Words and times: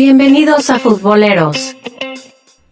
Bienvenidos 0.00 0.70
a 0.70 0.78
Futboleros. 0.78 1.74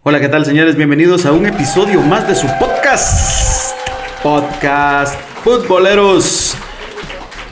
Hola, 0.03 0.21
¿qué 0.21 0.29
tal 0.29 0.45
señores? 0.45 0.77
Bienvenidos 0.77 1.25
a 1.25 1.33
un 1.33 1.45
episodio 1.45 2.01
más 2.01 2.25
de 2.25 2.33
su 2.33 2.47
podcast. 2.57 3.75
Podcast 4.23 5.19
Futboleros. 5.43 6.55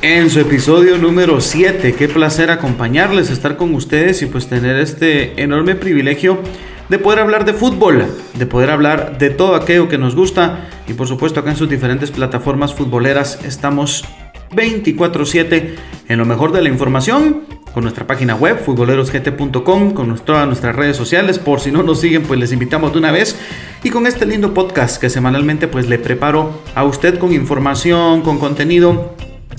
En 0.01 0.29
su 0.29 0.39
episodio 0.39 0.97
número 0.97 1.41
7. 1.41 1.93
Qué 1.93 2.07
placer 2.07 2.51
acompañarles, 2.51 3.29
estar 3.29 3.57
con 3.57 3.75
ustedes 3.75 4.21
y 4.21 4.27
pues 4.27 4.47
tener 4.47 4.77
este 4.77 5.43
enorme 5.43 5.75
privilegio 5.75 6.39
de 6.87 6.97
poder 6.97 7.19
hablar 7.19 7.43
de 7.43 7.51
fútbol, 7.51 8.05
de 8.33 8.45
poder 8.45 8.69
hablar 8.69 9.17
de 9.17 9.29
todo 9.29 9.55
aquello 9.55 9.89
que 9.89 9.97
nos 9.97 10.15
gusta 10.15 10.69
y 10.87 10.93
por 10.93 11.09
supuesto 11.09 11.41
acá 11.41 11.49
en 11.49 11.57
sus 11.57 11.67
diferentes 11.67 12.11
plataformas 12.11 12.73
futboleras 12.73 13.43
estamos 13.43 14.05
24/7 14.51 15.75
en 16.07 16.17
lo 16.17 16.23
mejor 16.23 16.53
de 16.53 16.61
la 16.61 16.69
información 16.69 17.64
con 17.75 17.83
nuestra 17.83 18.07
página 18.07 18.35
web 18.35 18.57
futbolerosgt.com, 18.63 19.91
con 19.91 20.17
todas 20.19 20.47
nuestras 20.47 20.73
redes 20.77 20.95
sociales, 20.95 21.39
por 21.39 21.59
si 21.59 21.71
no 21.73 21.83
nos 21.83 21.99
siguen 21.99 22.23
pues 22.23 22.39
les 22.39 22.53
invitamos 22.53 22.93
de 22.93 22.99
una 22.99 23.11
vez 23.11 23.37
y 23.83 23.89
con 23.89 24.07
este 24.07 24.25
lindo 24.25 24.53
podcast 24.53 24.97
que 24.97 25.09
semanalmente 25.09 25.67
pues 25.67 25.89
le 25.89 25.99
preparo 25.99 26.61
a 26.73 26.85
usted 26.85 27.19
con 27.19 27.33
información, 27.33 28.21
con 28.21 28.39
contenido 28.39 29.13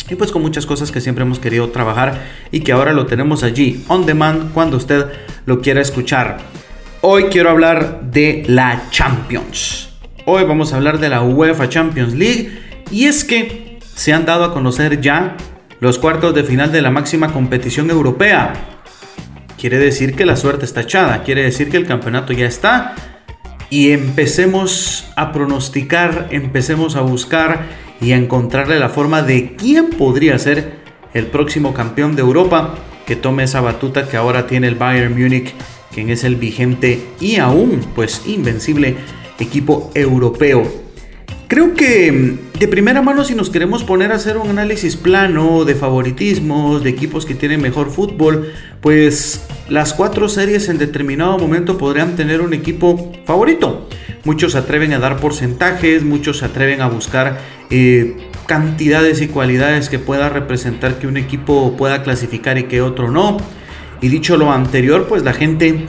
y 0.09 0.15
pues 0.15 0.33
con 0.33 0.41
muchas 0.41 0.65
cosas 0.65 0.91
que 0.91 1.03
siempre 1.03 1.25
hemos 1.25 1.39
querido 1.39 1.69
trabajar 1.69 2.25
y 2.51 2.61
que 2.61 2.73
ahora 2.73 2.95
lo 2.95 3.05
tenemos 3.05 3.43
allí 3.43 3.85
on 3.87 4.07
demand 4.07 4.51
cuando 4.55 4.79
usted 4.79 5.05
lo 5.45 5.61
quiera 5.61 5.83
escuchar. 5.83 6.39
Hoy 7.03 7.25
quiero 7.25 7.51
hablar 7.51 8.01
de 8.01 8.45
la 8.47 8.85
Champions. 8.89 9.91
Hoy 10.25 10.45
vamos 10.45 10.73
a 10.73 10.77
hablar 10.77 11.01
de 11.01 11.11
la 11.11 11.21
UEFA 11.21 11.69
Champions 11.69 12.15
League 12.15 12.63
y 12.91 13.05
es 13.05 13.25
que 13.25 13.79
se 13.95 14.15
han 14.15 14.25
dado 14.25 14.45
a 14.45 14.55
conocer 14.55 15.03
ya 15.03 15.37
los 15.81 15.99
cuartos 15.99 16.35
de 16.35 16.45
final 16.45 16.73
de 16.73 16.83
la 16.83 16.91
máxima 16.91 17.33
competición 17.33 17.91
europea. 17.91 18.53
Quiere 19.59 19.79
decir 19.79 20.15
que 20.15 20.27
la 20.27 20.37
suerte 20.37 20.65
está 20.65 20.83
echada, 20.83 21.23
quiere 21.23 21.43
decir 21.43 21.71
que 21.71 21.77
el 21.77 21.87
campeonato 21.87 22.33
ya 22.33 22.47
está 22.47 22.95
y 23.71 23.91
empecemos 23.91 25.11
a 25.17 25.33
pronosticar, 25.33 26.29
empecemos 26.31 26.97
a 26.97 27.01
buscar 27.01 27.67
y 28.01 28.13
a 28.13 28.17
encontrarle 28.17 28.79
la 28.79 28.89
forma 28.89 29.23
de 29.23 29.57
quién 29.57 29.91
podría 29.91 30.39
ser 30.39 30.75
el 31.15 31.27
próximo 31.27 31.73
campeón 31.73 32.15
de 32.15 32.23
Europa 32.23 32.75
que 33.07 33.17
tome 33.17 33.45
esa 33.45 33.61
batuta 33.61 34.09
que 34.09 34.17
ahora 34.17 34.47
tiene 34.47 34.69
el 34.69 34.75
Bayern 34.75 35.19
Múnich 35.19 35.55
quien 35.93 36.11
es 36.11 36.25
el 36.25 36.37
vigente 36.37 37.07
y 37.21 37.37
aún 37.37 37.81
pues 37.95 38.23
invencible 38.27 38.97
equipo 39.39 39.91
europeo. 39.95 40.86
Creo 41.49 41.75
que 41.75 42.11
mm, 42.11 42.59
de 42.59 42.69
primera 42.69 43.03
mano 43.03 43.25
si 43.25 43.35
nos 43.35 43.51
queremos 43.51 43.85
poner 43.85 44.11
a 44.11 44.17
hacer 44.17 44.37
un 44.37 44.49
análisis 44.49 44.97
plano 44.97 45.65
de 45.65 45.75
favoritismos, 45.75 46.83
de 46.83 46.91
equipos 46.91 47.25
que 47.25 47.35
tienen 47.35 47.63
mejor 47.63 47.91
fútbol, 47.91 48.53
pues 48.81 49.47
las 49.69 49.95
cuatro 49.95 50.29
series 50.29 50.69
en 50.69 50.79
determinado 50.79 51.39
momento 51.39 51.79
podrían 51.79 52.17
tener 52.17 52.41
un 52.41 52.53
equipo 52.53 53.13
favorito. 53.25 53.89
Muchos 54.25 54.53
se 54.53 54.59
atreven 54.59 54.93
a 54.93 54.99
dar 54.99 55.19
porcentajes, 55.19 56.03
muchos 56.03 56.39
se 56.39 56.47
atreven 56.47 56.81
a 56.81 56.89
buscar 56.89 57.39
eh, 57.71 58.17
cantidades 58.47 59.21
y 59.21 59.29
cualidades 59.29 59.89
que 59.89 60.01
pueda 60.01 60.29
representar 60.29 60.99
que 60.99 61.07
un 61.07 61.17
equipo 61.17 61.77
pueda 61.77 62.03
clasificar 62.03 62.59
y 62.59 62.65
que 62.65 62.83
otro 62.83 63.11
no. 63.11 63.37
Y 64.01 64.09
dicho 64.09 64.37
lo 64.37 64.51
anterior, 64.51 65.07
pues 65.09 65.23
la 65.23 65.33
gente 65.33 65.87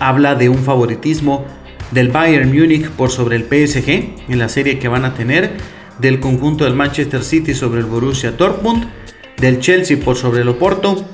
habla 0.00 0.34
de 0.34 0.48
un 0.48 0.58
favoritismo 0.58 1.46
del 1.92 2.08
Bayern 2.08 2.48
Múnich 2.48 2.88
por 2.90 3.10
sobre 3.10 3.36
el 3.36 3.44
PSG 3.44 3.88
en 4.28 4.38
la 4.38 4.48
serie 4.48 4.78
que 4.78 4.88
van 4.88 5.04
a 5.04 5.14
tener, 5.14 5.52
del 5.98 6.20
conjunto 6.20 6.64
del 6.64 6.74
Manchester 6.74 7.22
City 7.22 7.54
sobre 7.54 7.80
el 7.80 7.86
Borussia 7.86 8.32
Dortmund, 8.32 8.86
del 9.38 9.60
Chelsea 9.60 9.98
por 9.98 10.16
sobre 10.16 10.42
el 10.42 10.48
Oporto 10.48 11.04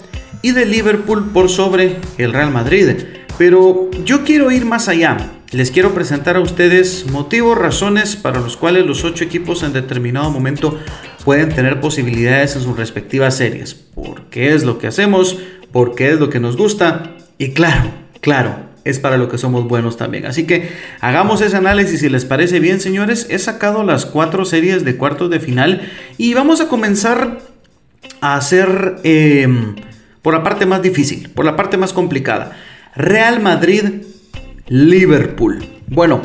y 0.43 0.53
del 0.53 0.71
Liverpool 0.71 1.31
por 1.33 1.49
sobre 1.49 1.97
el 2.17 2.33
Real 2.33 2.51
Madrid. 2.51 2.91
Pero 3.37 3.91
yo 4.05 4.25
quiero 4.25 4.51
ir 4.51 4.65
más 4.65 4.89
allá. 4.89 5.17
Les 5.51 5.71
quiero 5.71 5.95
presentar 5.95 6.37
a 6.37 6.41
ustedes 6.41 7.07
motivos, 7.11 7.57
razones 7.57 8.17
para 8.17 8.41
los 8.41 8.57
cuales 8.57 8.85
los 8.85 9.05
ocho 9.05 9.25
equipos 9.25 9.63
en 9.63 9.73
determinado 9.73 10.31
momento 10.31 10.79
pueden 11.25 11.49
tener 11.49 11.81
posibilidades 11.81 12.57
en 12.57 12.63
sus 12.63 12.77
respectivas 12.77 13.37
series. 13.37 13.75
Porque 13.75 14.55
es 14.55 14.65
lo 14.65 14.79
que 14.79 14.89
hacemos, 14.89 15.39
porque 15.73 16.11
es 16.11 16.21
lo 16.21 16.29
que 16.29 16.41
nos 16.41 16.57
gusta 16.57 17.17
y 17.39 17.51
claro, 17.51 17.91
claro, 18.21 18.68
es 18.89 18.99
para 18.99 19.19
lo 19.19 19.29
que 19.29 19.39
somos 19.39 19.69
buenos 19.69 19.97
también. 19.97 20.27
Así 20.27 20.47
que 20.47 20.71
hagamos 21.01 21.41
ese 21.41 21.57
análisis 21.57 22.01
si 22.01 22.09
les 22.09 22.25
parece 22.25 22.59
bien, 22.59 22.81
señores. 22.81 23.27
He 23.31 23.39
sacado 23.39 23.85
las 23.85 24.07
cuatro 24.07 24.45
series 24.45 24.85
de 24.85 24.97
cuartos 24.97 25.31
de 25.31 25.41
final 25.41 25.83
y 26.17 26.35
vamos 26.35 26.61
a 26.61 26.69
comenzar 26.69 27.41
a 28.21 28.37
hacer 28.37 28.97
em, 29.05 29.77
por 30.23 30.35
la 30.35 30.43
parte 30.43 30.67
más 30.67 30.83
difícil, 30.83 31.29
por 31.31 31.45
la 31.45 31.57
parte 31.57 31.77
más 31.77 31.93
complicada. 31.93 32.57
Real 32.97 33.41
Madrid, 33.41 34.03
Liverpool. 34.69 35.65
Bueno, 35.89 36.23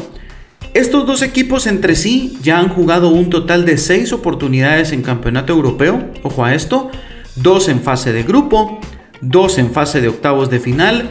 estos 0.73 1.05
dos 1.05 1.21
equipos 1.21 1.67
entre 1.67 1.95
sí 1.95 2.37
ya 2.41 2.59
han 2.59 2.69
jugado 2.69 3.09
un 3.09 3.29
total 3.29 3.65
de 3.65 3.77
seis 3.77 4.13
oportunidades 4.13 4.91
en 4.91 5.03
campeonato 5.03 5.53
europeo. 5.53 6.11
Ojo 6.23 6.45
a 6.45 6.55
esto. 6.55 6.89
Dos 7.35 7.67
en 7.67 7.81
fase 7.81 8.13
de 8.13 8.23
grupo, 8.23 8.79
dos 9.19 9.57
en 9.57 9.71
fase 9.71 10.01
de 10.01 10.07
octavos 10.07 10.51
de 10.51 10.59
final 10.59 11.09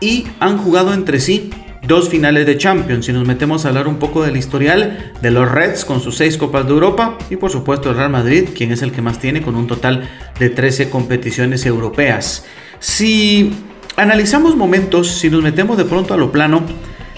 y 0.00 0.24
han 0.40 0.58
jugado 0.58 0.92
entre 0.94 1.20
sí 1.20 1.50
dos 1.86 2.08
finales 2.08 2.46
de 2.46 2.58
Champions. 2.58 3.06
Si 3.06 3.12
nos 3.12 3.26
metemos 3.26 3.64
a 3.64 3.68
hablar 3.68 3.88
un 3.88 3.98
poco 3.98 4.22
del 4.22 4.36
historial 4.36 5.12
de 5.20 5.30
los 5.30 5.50
Reds 5.50 5.84
con 5.84 6.00
sus 6.00 6.16
seis 6.16 6.36
Copas 6.36 6.66
de 6.66 6.72
Europa 6.72 7.18
y 7.30 7.36
por 7.36 7.50
supuesto 7.50 7.90
el 7.90 7.96
Real 7.96 8.10
Madrid, 8.10 8.48
quien 8.54 8.72
es 8.72 8.82
el 8.82 8.92
que 8.92 9.02
más 9.02 9.18
tiene 9.18 9.42
con 9.42 9.56
un 9.56 9.66
total 9.66 10.08
de 10.38 10.50
13 10.50 10.90
competiciones 10.90 11.66
europeas. 11.66 12.44
Si 12.78 13.52
analizamos 13.96 14.56
momentos, 14.56 15.08
si 15.08 15.30
nos 15.30 15.42
metemos 15.42 15.76
de 15.76 15.84
pronto 15.84 16.14
a 16.14 16.16
lo 16.16 16.32
plano, 16.32 16.62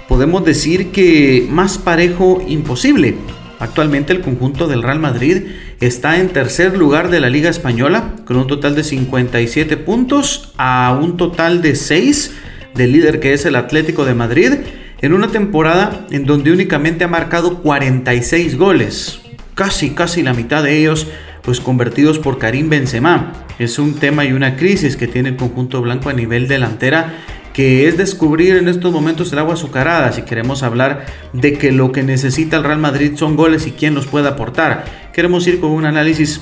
podemos 0.08 0.44
decir 0.44 0.90
que 0.90 1.46
más 1.50 1.78
parejo 1.78 2.42
imposible. 2.46 3.16
Actualmente 3.58 4.12
el 4.12 4.22
conjunto 4.22 4.66
del 4.66 4.82
Real 4.82 4.98
Madrid 4.98 5.46
está 5.80 6.18
en 6.18 6.30
tercer 6.30 6.76
lugar 6.76 7.10
de 7.10 7.20
la 7.20 7.30
Liga 7.30 7.48
Española 7.48 8.16
con 8.24 8.36
un 8.36 8.48
total 8.48 8.74
de 8.74 8.82
57 8.82 9.76
puntos 9.76 10.52
a 10.56 10.98
un 11.00 11.16
total 11.16 11.62
de 11.62 11.76
6 11.76 12.32
del 12.74 12.92
líder 12.92 13.20
que 13.20 13.32
es 13.32 13.44
el 13.44 13.56
Atlético 13.56 14.04
de 14.04 14.14
Madrid 14.14 14.52
en 15.00 15.12
una 15.12 15.28
temporada 15.28 16.06
en 16.10 16.24
donde 16.24 16.52
únicamente 16.52 17.04
ha 17.04 17.08
marcado 17.08 17.58
46 17.58 18.56
goles, 18.56 19.20
casi 19.54 19.90
casi 19.90 20.22
la 20.22 20.34
mitad 20.34 20.62
de 20.62 20.78
ellos 20.78 21.08
pues 21.42 21.60
convertidos 21.60 22.18
por 22.18 22.38
Karim 22.38 22.68
Benzema. 22.68 23.32
Es 23.58 23.78
un 23.78 23.94
tema 23.94 24.24
y 24.24 24.32
una 24.32 24.56
crisis 24.56 24.96
que 24.96 25.08
tiene 25.08 25.30
el 25.30 25.36
conjunto 25.36 25.82
blanco 25.82 26.08
a 26.08 26.12
nivel 26.12 26.48
delantera 26.48 27.14
que 27.52 27.86
es 27.86 27.98
descubrir 27.98 28.56
en 28.56 28.68
estos 28.68 28.92
momentos 28.92 29.32
el 29.32 29.38
agua 29.38 29.54
azucarada, 29.54 30.12
si 30.12 30.22
queremos 30.22 30.62
hablar 30.62 31.06
de 31.32 31.52
que 31.54 31.70
lo 31.70 31.92
que 31.92 32.02
necesita 32.02 32.56
el 32.56 32.64
Real 32.64 32.78
Madrid 32.78 33.12
son 33.16 33.36
goles 33.36 33.66
y 33.66 33.72
quién 33.72 33.94
los 33.94 34.06
puede 34.06 34.28
aportar. 34.28 34.84
Queremos 35.12 35.46
ir 35.46 35.60
con 35.60 35.70
un 35.70 35.84
análisis 35.84 36.40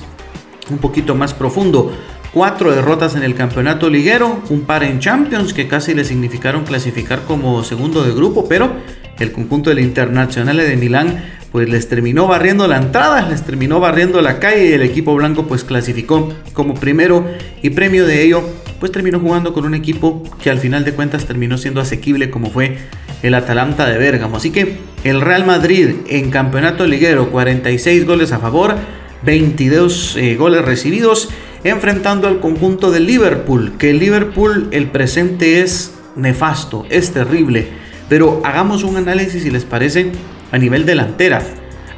un 0.69 0.77
poquito 0.77 1.15
más 1.15 1.33
profundo. 1.33 1.91
Cuatro 2.33 2.73
derrotas 2.73 3.15
en 3.15 3.23
el 3.23 3.35
campeonato 3.35 3.89
liguero, 3.89 4.41
un 4.49 4.61
par 4.61 4.85
en 4.85 4.99
Champions 4.99 5.53
que 5.53 5.67
casi 5.67 5.93
le 5.93 6.05
significaron 6.05 6.63
clasificar 6.63 7.23
como 7.23 7.61
segundo 7.65 8.03
de 8.03 8.13
grupo, 8.13 8.47
pero 8.47 8.71
el 9.19 9.33
conjunto 9.33 9.69
del 9.69 9.79
Internacional 9.79 10.55
de 10.55 10.77
Milán 10.77 11.21
pues 11.51 11.67
les 11.67 11.89
terminó 11.89 12.27
barriendo 12.27 12.69
la 12.69 12.77
entrada, 12.77 13.27
les 13.27 13.43
terminó 13.43 13.81
barriendo 13.81 14.21
la 14.21 14.39
calle 14.39 14.69
y 14.69 14.71
el 14.71 14.81
equipo 14.81 15.13
blanco 15.13 15.45
pues 15.45 15.65
clasificó 15.65 16.33
como 16.53 16.75
primero 16.75 17.25
y 17.61 17.71
premio 17.71 18.07
de 18.07 18.23
ello 18.23 18.41
pues 18.79 18.93
terminó 18.93 19.19
jugando 19.19 19.51
con 19.51 19.65
un 19.65 19.75
equipo 19.75 20.23
que 20.41 20.49
al 20.49 20.59
final 20.59 20.85
de 20.85 20.93
cuentas 20.93 21.25
terminó 21.25 21.57
siendo 21.57 21.81
asequible 21.81 22.29
como 22.29 22.49
fue 22.49 22.77
el 23.23 23.33
Atalanta 23.33 23.85
de 23.89 23.97
Bérgamo. 23.97 24.37
Así 24.37 24.51
que 24.51 24.77
el 25.03 25.19
Real 25.19 25.45
Madrid 25.45 25.95
en 26.07 26.31
campeonato 26.31 26.87
liguero 26.87 27.29
46 27.29 28.05
goles 28.05 28.31
a 28.31 28.39
favor, 28.39 28.75
22 29.23 30.15
eh, 30.15 30.35
goles 30.37 30.63
recibidos 30.63 31.27
enfrentando 31.63 32.27
al 32.27 32.39
conjunto 32.39 32.91
de 32.91 32.99
Liverpool, 32.99 33.73
que 33.77 33.93
Liverpool 33.93 34.67
el 34.71 34.87
presente 34.89 35.61
es 35.61 35.93
nefasto, 36.15 36.85
es 36.89 37.11
terrible, 37.11 37.69
pero 38.09 38.41
hagamos 38.43 38.83
un 38.83 38.97
análisis 38.97 39.43
si 39.43 39.51
les 39.51 39.65
parece 39.65 40.11
a 40.51 40.57
nivel 40.57 40.85
delantera. 40.85 41.41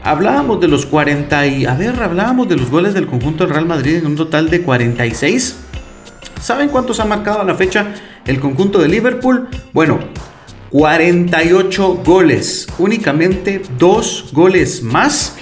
Hablábamos 0.04 0.60
de 0.60 0.68
los 0.68 0.86
40 0.86 1.48
y... 1.48 1.66
A 1.66 1.76
ver, 1.76 2.02
hablábamos 2.02 2.50
de 2.50 2.58
los 2.58 2.70
goles 2.70 2.94
del 2.94 3.08
conjunto 3.08 3.46
del 3.46 3.54
Real 3.54 3.66
Madrid 3.66 3.96
en 3.96 4.06
un 4.06 4.16
total 4.18 4.50
de 4.50 4.62
46. 4.62 5.56
¿Saben 6.42 6.68
cuántos 6.68 7.00
ha 7.00 7.06
marcado 7.06 7.40
a 7.40 7.46
la 7.46 7.56
fecha 7.56 7.94
el 8.26 8.42
conjunto 8.42 8.80
de 8.80 8.90
Liverpool? 8.90 9.48
Bueno, 9.72 10.00
48 10.72 12.02
goles. 12.04 12.68
Únicamente 12.80 13.62
dos 13.80 14.30
goles 14.34 14.84
más 14.84 15.38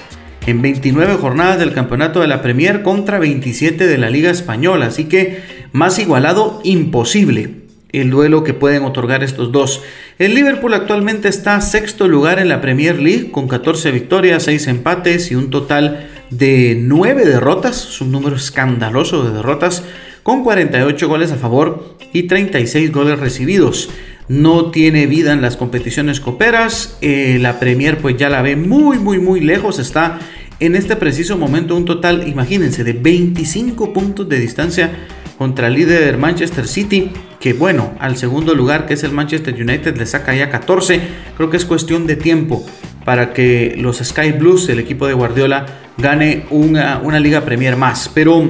en 0.46 0.62
29 0.62 1.16
jornadas 1.16 1.60
del 1.60 1.74
campeonato 1.74 2.22
de 2.22 2.28
la 2.28 2.42
Premier 2.42 2.82
contra 2.82 3.20
27 3.20 3.88
de 3.88 3.98
la 3.98 4.10
Liga 4.10 4.32
Española. 4.32 4.88
Así 4.88 5.06
que 5.06 5.42
más 5.72 6.00
igualado 6.00 6.62
imposible 6.64 7.62
el 7.92 8.10
duelo 8.10 8.44
que 8.44 8.54
pueden 8.54 8.84
otorgar 8.84 9.24
estos 9.24 9.52
dos. 9.52 9.82
El 10.18 10.34
Liverpool 10.34 10.74
actualmente 10.74 11.28
está 11.28 11.60
sexto 11.62 12.08
lugar 12.08 12.40
en 12.40 12.50
la 12.50 12.62
Premier 12.62 13.00
League 13.00 13.32
con 13.32 13.48
14 13.48 13.92
victorias, 13.92 14.44
6 14.44 14.68
empates 14.68 15.32
y 15.32 15.36
un 15.36 15.50
total 15.50 16.10
de 16.30 16.78
9 16.80 17.26
derrotas. 17.26 17.90
Es 17.90 18.02
un 18.02 18.12
número 18.12 18.36
escandaloso 18.36 19.24
de 19.24 19.34
derrotas 19.34 19.84
con 20.24 20.44
48 20.44 21.08
goles 21.08 21.32
a 21.32 21.38
favor 21.38 21.98
y 22.14 22.24
36 22.24 22.92
goles 22.92 23.20
recibidos. 23.20 23.90
No 24.28 24.72
tiene 24.72 25.08
vida 25.08 25.34
en 25.34 25.42
las 25.42 25.58
competiciones 25.58 26.20
coperas. 26.20 26.98
Eh, 27.02 27.38
la 27.42 27.60
Premier 27.60 27.98
pues 27.98 28.18
ya 28.18 28.30
la 28.30 28.42
ve 28.42 28.56
muy 28.56 28.98
muy 28.98 29.20
muy 29.20 29.42
lejos. 29.42 29.80
Está 29.80 30.20
en 30.60 30.76
este 30.76 30.96
preciso 30.96 31.38
momento 31.38 31.76
un 31.76 31.86
total, 31.86 32.28
imagínense, 32.28 32.84
de 32.84 32.94
25 32.94 33.94
puntos 33.94 34.30
de 34.30 34.40
distancia 34.40 34.92
contra 35.38 35.68
el 35.68 35.74
líder 35.74 36.20
Manchester 36.20 36.68
City, 36.68 37.10
que 37.40 37.54
bueno, 37.54 37.94
al 38.00 38.16
segundo 38.16 38.54
lugar 38.54 38.86
que 38.86 38.94
es 38.94 39.04
el 39.04 39.12
Manchester 39.12 39.56
United 39.56 39.98
le 39.98 40.06
saca 40.06 40.36
ya 40.36 40.52
14. 40.52 41.02
Creo 41.36 41.50
que 41.50 41.58
es 41.58 41.66
cuestión 41.66 42.06
de 42.06 42.16
tiempo 42.16 42.64
para 43.06 43.34
que 43.34 43.74
los 43.76 43.98
Sky 43.98 44.34
Blues, 44.34 44.70
el 44.70 44.78
equipo 44.78 45.08
de 45.08 45.14
Guardiola, 45.14 45.66
gane 45.98 46.46
una, 46.52 47.00
una 47.04 47.20
Liga 47.20 47.42
Premier 47.42 47.76
más. 47.76 48.10
Pero 48.14 48.48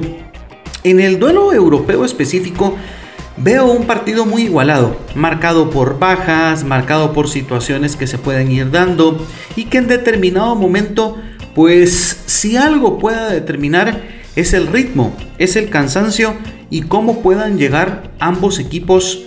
en 0.84 1.00
el 1.00 1.18
duelo 1.18 1.52
europeo 1.54 2.04
específico, 2.04 2.76
Veo 3.42 3.72
un 3.72 3.86
partido 3.88 4.24
muy 4.24 4.42
igualado, 4.42 4.96
marcado 5.16 5.68
por 5.68 5.98
bajas, 5.98 6.62
marcado 6.62 7.12
por 7.12 7.28
situaciones 7.28 7.96
que 7.96 8.06
se 8.06 8.16
pueden 8.16 8.52
ir 8.52 8.70
dando 8.70 9.26
y 9.56 9.64
que 9.64 9.78
en 9.78 9.88
determinado 9.88 10.54
momento, 10.54 11.20
pues 11.52 12.22
si 12.26 12.56
algo 12.56 13.00
pueda 13.00 13.30
determinar 13.30 14.00
es 14.36 14.52
el 14.52 14.68
ritmo, 14.68 15.16
es 15.38 15.56
el 15.56 15.70
cansancio 15.70 16.36
y 16.70 16.82
cómo 16.82 17.20
puedan 17.20 17.58
llegar 17.58 18.12
ambos 18.20 18.60
equipos 18.60 19.24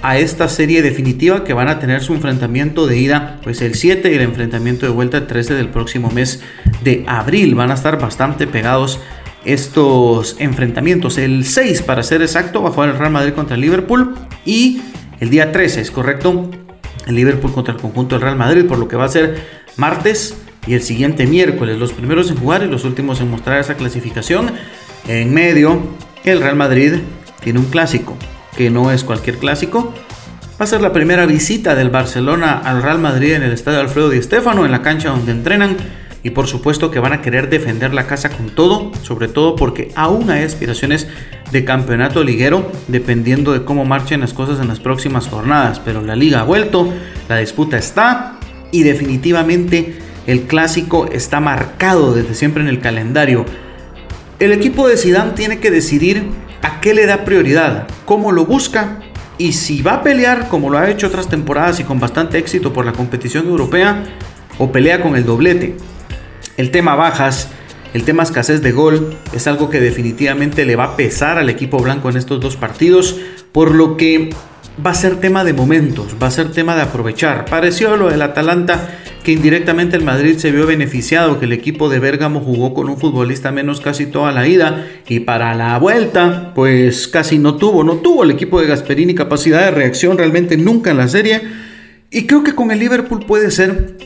a 0.00 0.16
esta 0.16 0.48
serie 0.48 0.80
definitiva 0.80 1.44
que 1.44 1.52
van 1.52 1.68
a 1.68 1.78
tener 1.78 2.02
su 2.02 2.14
enfrentamiento 2.14 2.86
de 2.86 2.96
ida 2.96 3.40
pues 3.42 3.60
el 3.60 3.74
7 3.74 4.10
y 4.10 4.14
el 4.14 4.22
enfrentamiento 4.22 4.86
de 4.86 4.92
vuelta 4.92 5.18
el 5.18 5.26
13 5.26 5.52
del 5.52 5.68
próximo 5.68 6.10
mes 6.10 6.40
de 6.82 7.04
abril. 7.06 7.54
Van 7.54 7.70
a 7.70 7.74
estar 7.74 8.00
bastante 8.00 8.46
pegados 8.46 9.00
estos 9.44 10.36
enfrentamientos. 10.38 11.18
El 11.18 11.44
6 11.44 11.82
para 11.82 12.02
ser 12.02 12.22
exacto 12.22 12.62
va 12.62 12.70
a 12.70 12.72
jugar 12.72 12.90
el 12.90 12.98
Real 12.98 13.12
Madrid 13.12 13.32
contra 13.32 13.54
el 13.54 13.60
Liverpool 13.60 14.14
y 14.44 14.80
el 15.20 15.30
día 15.30 15.52
13 15.52 15.80
es 15.80 15.90
correcto 15.90 16.50
el 17.06 17.14
Liverpool 17.14 17.52
contra 17.52 17.74
el 17.74 17.80
conjunto 17.80 18.14
del 18.14 18.22
Real 18.22 18.36
Madrid 18.36 18.66
por 18.66 18.78
lo 18.78 18.88
que 18.88 18.96
va 18.96 19.04
a 19.04 19.08
ser 19.08 19.60
martes 19.76 20.36
y 20.66 20.74
el 20.74 20.82
siguiente 20.82 21.26
miércoles. 21.26 21.78
Los 21.78 21.92
primeros 21.92 22.30
en 22.30 22.36
jugar 22.36 22.62
y 22.62 22.66
los 22.66 22.84
últimos 22.84 23.20
en 23.20 23.30
mostrar 23.30 23.60
esa 23.60 23.74
clasificación. 23.74 24.52
En 25.08 25.32
medio 25.32 25.80
el 26.24 26.40
Real 26.40 26.56
Madrid 26.56 26.94
tiene 27.42 27.58
un 27.58 27.66
clásico 27.66 28.16
que 28.56 28.70
no 28.70 28.90
es 28.92 29.04
cualquier 29.04 29.38
clásico. 29.38 29.94
Va 30.60 30.64
a 30.64 30.66
ser 30.66 30.82
la 30.82 30.92
primera 30.92 31.24
visita 31.24 31.74
del 31.74 31.88
Barcelona 31.88 32.60
al 32.62 32.82
Real 32.82 32.98
Madrid 32.98 33.32
en 33.32 33.42
el 33.42 33.52
estadio 33.52 33.80
Alfredo 33.80 34.10
Di 34.10 34.20
Stéfano, 34.20 34.66
en 34.66 34.72
la 34.72 34.82
cancha 34.82 35.08
donde 35.08 35.32
entrenan. 35.32 35.78
Y 36.22 36.30
por 36.30 36.46
supuesto 36.46 36.90
que 36.90 37.00
van 37.00 37.12
a 37.12 37.22
querer 37.22 37.48
defender 37.48 37.94
la 37.94 38.06
casa 38.06 38.28
con 38.28 38.50
todo, 38.50 38.92
sobre 39.02 39.28
todo 39.28 39.56
porque 39.56 39.90
aún 39.94 40.30
hay 40.30 40.44
aspiraciones 40.44 41.06
de 41.50 41.64
campeonato 41.64 42.22
liguero, 42.22 42.70
dependiendo 42.88 43.52
de 43.52 43.64
cómo 43.64 43.84
marchen 43.84 44.20
las 44.20 44.34
cosas 44.34 44.60
en 44.60 44.68
las 44.68 44.80
próximas 44.80 45.28
jornadas. 45.28 45.80
Pero 45.80 46.02
la 46.02 46.16
liga 46.16 46.40
ha 46.40 46.44
vuelto, 46.44 46.92
la 47.28 47.38
disputa 47.38 47.78
está 47.78 48.38
y 48.70 48.82
definitivamente 48.82 49.98
el 50.26 50.42
clásico 50.42 51.06
está 51.10 51.40
marcado 51.40 52.14
desde 52.14 52.34
siempre 52.34 52.62
en 52.62 52.68
el 52.68 52.80
calendario. 52.80 53.46
El 54.38 54.52
equipo 54.52 54.88
de 54.88 54.96
Zidane 54.96 55.32
tiene 55.32 55.58
que 55.58 55.70
decidir 55.70 56.24
a 56.62 56.80
qué 56.80 56.94
le 56.94 57.06
da 57.06 57.24
prioridad, 57.24 57.88
cómo 58.04 58.32
lo 58.32 58.44
busca 58.44 58.98
y 59.38 59.54
si 59.54 59.80
va 59.80 59.94
a 59.94 60.02
pelear 60.02 60.48
como 60.48 60.68
lo 60.68 60.78
ha 60.78 60.90
hecho 60.90 61.06
otras 61.06 61.28
temporadas 61.28 61.80
y 61.80 61.84
con 61.84 61.98
bastante 61.98 62.38
éxito 62.38 62.72
por 62.72 62.84
la 62.84 62.92
competición 62.92 63.48
europea 63.48 64.04
o 64.58 64.70
pelea 64.70 65.02
con 65.02 65.16
el 65.16 65.24
doblete. 65.24 65.76
El 66.60 66.70
tema 66.70 66.94
bajas, 66.94 67.48
el 67.94 68.04
tema 68.04 68.22
escasez 68.22 68.60
de 68.60 68.70
gol 68.70 69.16
es 69.32 69.46
algo 69.46 69.70
que 69.70 69.80
definitivamente 69.80 70.66
le 70.66 70.76
va 70.76 70.84
a 70.84 70.96
pesar 70.98 71.38
al 71.38 71.48
equipo 71.48 71.78
blanco 71.78 72.10
en 72.10 72.18
estos 72.18 72.38
dos 72.38 72.56
partidos, 72.56 73.18
por 73.50 73.74
lo 73.74 73.96
que 73.96 74.28
va 74.84 74.90
a 74.90 74.94
ser 74.94 75.16
tema 75.16 75.42
de 75.42 75.54
momentos, 75.54 76.16
va 76.22 76.26
a 76.26 76.30
ser 76.30 76.52
tema 76.52 76.76
de 76.76 76.82
aprovechar. 76.82 77.46
Pareció 77.46 77.96
lo 77.96 78.10
del 78.10 78.20
Atalanta 78.20 78.90
que 79.24 79.32
indirectamente 79.32 79.96
el 79.96 80.04
Madrid 80.04 80.36
se 80.36 80.50
vio 80.50 80.66
beneficiado, 80.66 81.38
que 81.38 81.46
el 81.46 81.54
equipo 81.54 81.88
de 81.88 81.98
Bérgamo 81.98 82.40
jugó 82.40 82.74
con 82.74 82.90
un 82.90 82.98
futbolista 82.98 83.50
menos 83.52 83.80
casi 83.80 84.04
toda 84.04 84.30
la 84.30 84.46
ida 84.46 84.86
y 85.08 85.20
para 85.20 85.54
la 85.54 85.78
vuelta 85.78 86.52
pues 86.54 87.08
casi 87.08 87.38
no 87.38 87.56
tuvo, 87.56 87.84
no 87.84 87.94
tuvo 87.94 88.24
el 88.24 88.32
equipo 88.32 88.60
de 88.60 88.66
Gasperini 88.66 89.14
capacidad 89.14 89.60
de 89.60 89.70
reacción 89.70 90.18
realmente 90.18 90.58
nunca 90.58 90.90
en 90.90 90.98
la 90.98 91.08
serie 91.08 91.40
y 92.10 92.26
creo 92.26 92.44
que 92.44 92.54
con 92.54 92.70
el 92.70 92.80
Liverpool 92.80 93.24
puede 93.24 93.50
ser 93.50 93.96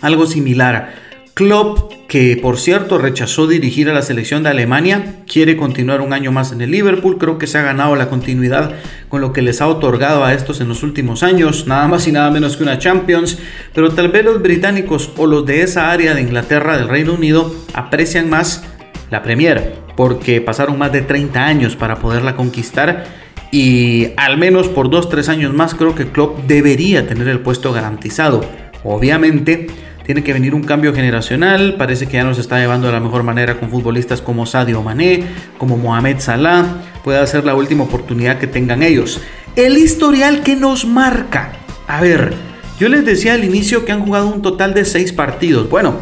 algo 0.00 0.28
similar. 0.28 1.07
Klopp, 1.38 1.92
que 2.08 2.36
por 2.36 2.58
cierto 2.58 2.98
rechazó 2.98 3.46
dirigir 3.46 3.88
a 3.88 3.92
la 3.92 4.02
selección 4.02 4.42
de 4.42 4.48
Alemania, 4.48 5.20
quiere 5.24 5.56
continuar 5.56 6.00
un 6.00 6.12
año 6.12 6.32
más 6.32 6.50
en 6.50 6.60
el 6.62 6.72
Liverpool. 6.72 7.16
Creo 7.16 7.38
que 7.38 7.46
se 7.46 7.58
ha 7.58 7.62
ganado 7.62 7.94
la 7.94 8.08
continuidad 8.08 8.72
con 9.08 9.20
lo 9.20 9.32
que 9.32 9.40
les 9.40 9.60
ha 9.60 9.68
otorgado 9.68 10.24
a 10.24 10.34
estos 10.34 10.60
en 10.60 10.66
los 10.66 10.82
últimos 10.82 11.22
años, 11.22 11.68
nada 11.68 11.86
más 11.86 12.08
y 12.08 12.10
nada 12.10 12.32
menos 12.32 12.56
que 12.56 12.64
una 12.64 12.80
Champions. 12.80 13.38
Pero 13.72 13.90
tal 13.90 14.08
vez 14.08 14.24
los 14.24 14.42
británicos 14.42 15.12
o 15.16 15.28
los 15.28 15.46
de 15.46 15.62
esa 15.62 15.92
área 15.92 16.12
de 16.12 16.22
Inglaterra, 16.22 16.76
del 16.76 16.88
Reino 16.88 17.14
Unido, 17.14 17.54
aprecian 17.72 18.28
más 18.28 18.64
la 19.12 19.22
Premier, 19.22 19.74
porque 19.96 20.40
pasaron 20.40 20.76
más 20.76 20.90
de 20.90 21.02
30 21.02 21.46
años 21.46 21.76
para 21.76 22.00
poderla 22.00 22.34
conquistar. 22.34 23.04
Y 23.52 24.08
al 24.16 24.38
menos 24.38 24.66
por 24.66 24.90
2-3 24.90 25.28
años 25.28 25.54
más 25.54 25.76
creo 25.76 25.94
que 25.94 26.08
Klopp 26.08 26.48
debería 26.48 27.06
tener 27.06 27.28
el 27.28 27.38
puesto 27.38 27.72
garantizado. 27.72 28.44
Obviamente, 28.82 29.68
tiene 30.08 30.24
que 30.24 30.32
venir 30.32 30.54
un 30.54 30.62
cambio 30.62 30.94
generacional. 30.94 31.74
Parece 31.76 32.06
que 32.06 32.14
ya 32.14 32.24
nos 32.24 32.38
está 32.38 32.58
llevando 32.58 32.86
de 32.86 32.94
la 32.94 33.00
mejor 33.00 33.24
manera 33.24 33.60
con 33.60 33.68
futbolistas 33.68 34.22
como 34.22 34.46
Sadio 34.46 34.82
Mané, 34.82 35.22
como 35.58 35.76
Mohamed 35.76 36.20
Salah. 36.20 36.64
Puede 37.04 37.26
ser 37.26 37.44
la 37.44 37.54
última 37.54 37.84
oportunidad 37.84 38.38
que 38.38 38.46
tengan 38.46 38.82
ellos. 38.82 39.20
El 39.54 39.76
historial 39.76 40.42
que 40.42 40.56
nos 40.56 40.86
marca. 40.86 41.52
A 41.86 42.00
ver, 42.00 42.32
yo 42.80 42.88
les 42.88 43.04
decía 43.04 43.34
al 43.34 43.44
inicio 43.44 43.84
que 43.84 43.92
han 43.92 44.02
jugado 44.02 44.28
un 44.28 44.40
total 44.40 44.72
de 44.72 44.86
seis 44.86 45.12
partidos. 45.12 45.68
Bueno, 45.68 45.96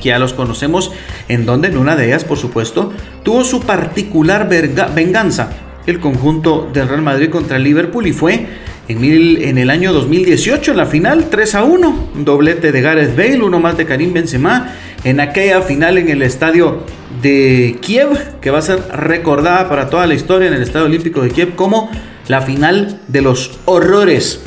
que 0.00 0.08
ya 0.08 0.18
los 0.18 0.32
conocemos, 0.32 0.90
en 1.28 1.44
donde 1.44 1.68
en 1.68 1.76
una 1.76 1.96
de 1.96 2.06
ellas, 2.06 2.24
por 2.24 2.38
supuesto, 2.38 2.92
tuvo 3.24 3.44
su 3.44 3.60
particular 3.60 4.48
venganza. 4.48 5.50
El 5.86 6.00
conjunto 6.00 6.70
del 6.72 6.88
Real 6.88 7.02
Madrid 7.02 7.30
contra 7.30 7.56
el 7.56 7.62
Liverpool 7.62 8.06
y 8.06 8.12
fue 8.12 8.46
en, 8.88 9.58
el 9.58 9.70
año 9.70 9.92
2018 9.92 10.70
en 10.70 10.76
la 10.76 10.86
final 10.86 11.28
3 11.30 11.54
a 11.56 11.64
1, 11.64 12.08
un 12.14 12.24
doblete 12.24 12.72
de 12.72 12.80
Gareth 12.80 13.16
Bale, 13.16 13.42
uno 13.42 13.60
más 13.60 13.76
de 13.76 13.84
Karim 13.84 14.14
Benzema 14.14 14.74
en 15.04 15.20
aquella 15.20 15.60
final 15.60 15.98
en 15.98 16.08
el 16.08 16.22
estadio 16.22 16.84
de 17.22 17.76
Kiev, 17.80 18.40
que 18.40 18.50
va 18.50 18.58
a 18.58 18.62
ser 18.62 18.80
recordada 18.92 19.68
para 19.68 19.90
toda 19.90 20.06
la 20.06 20.14
historia 20.14 20.48
en 20.48 20.54
el 20.54 20.62
Estadio 20.62 20.86
Olímpico 20.86 21.20
de 21.20 21.30
Kiev 21.30 21.54
como 21.54 21.90
la 22.28 22.40
final 22.40 23.00
de 23.08 23.22
los 23.22 23.58
horrores 23.66 24.40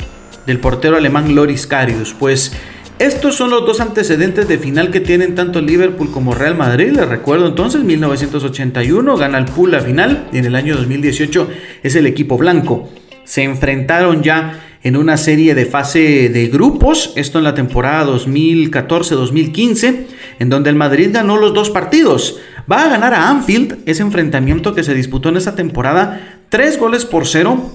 del 0.46 0.58
portero 0.58 0.96
alemán 0.96 1.34
Loris 1.34 1.66
Karius. 1.66 2.14
Pues 2.18 2.52
estos 2.98 3.36
son 3.36 3.50
los 3.50 3.64
dos 3.66 3.80
antecedentes 3.80 4.48
de 4.48 4.58
final 4.58 4.90
que 4.90 5.00
tienen 5.00 5.34
tanto 5.34 5.60
Liverpool 5.60 6.10
como 6.10 6.34
Real 6.34 6.56
Madrid. 6.56 6.92
Les 6.92 7.08
recuerdo 7.08 7.46
entonces, 7.46 7.82
1981 7.82 9.16
gana 9.16 9.38
el 9.38 9.44
pool 9.46 9.72
la 9.72 9.80
final 9.80 10.28
y 10.32 10.38
en 10.38 10.44
el 10.44 10.54
año 10.54 10.76
2018 10.76 11.48
es 11.82 11.96
el 11.96 12.06
equipo 12.06 12.36
blanco. 12.38 12.88
Se 13.24 13.42
enfrentaron 13.42 14.22
ya 14.22 14.60
en 14.82 14.96
una 14.96 15.16
serie 15.16 15.54
de 15.54 15.66
fase 15.66 16.28
de 16.28 16.48
grupos, 16.48 17.12
esto 17.16 17.38
en 17.38 17.44
la 17.44 17.54
temporada 17.54 18.06
2014-2015, 18.12 20.06
en 20.40 20.48
donde 20.48 20.70
el 20.70 20.76
Madrid 20.76 21.10
ganó 21.12 21.36
los 21.36 21.54
dos 21.54 21.70
partidos. 21.70 22.40
Va 22.70 22.84
a 22.84 22.88
ganar 22.88 23.14
a 23.14 23.28
Anfield 23.28 23.78
ese 23.86 24.02
enfrentamiento 24.02 24.74
que 24.74 24.82
se 24.82 24.94
disputó 24.94 25.28
en 25.28 25.36
esa 25.36 25.54
temporada, 25.54 26.40
tres 26.48 26.78
goles 26.78 27.04
por 27.04 27.26
cero 27.26 27.72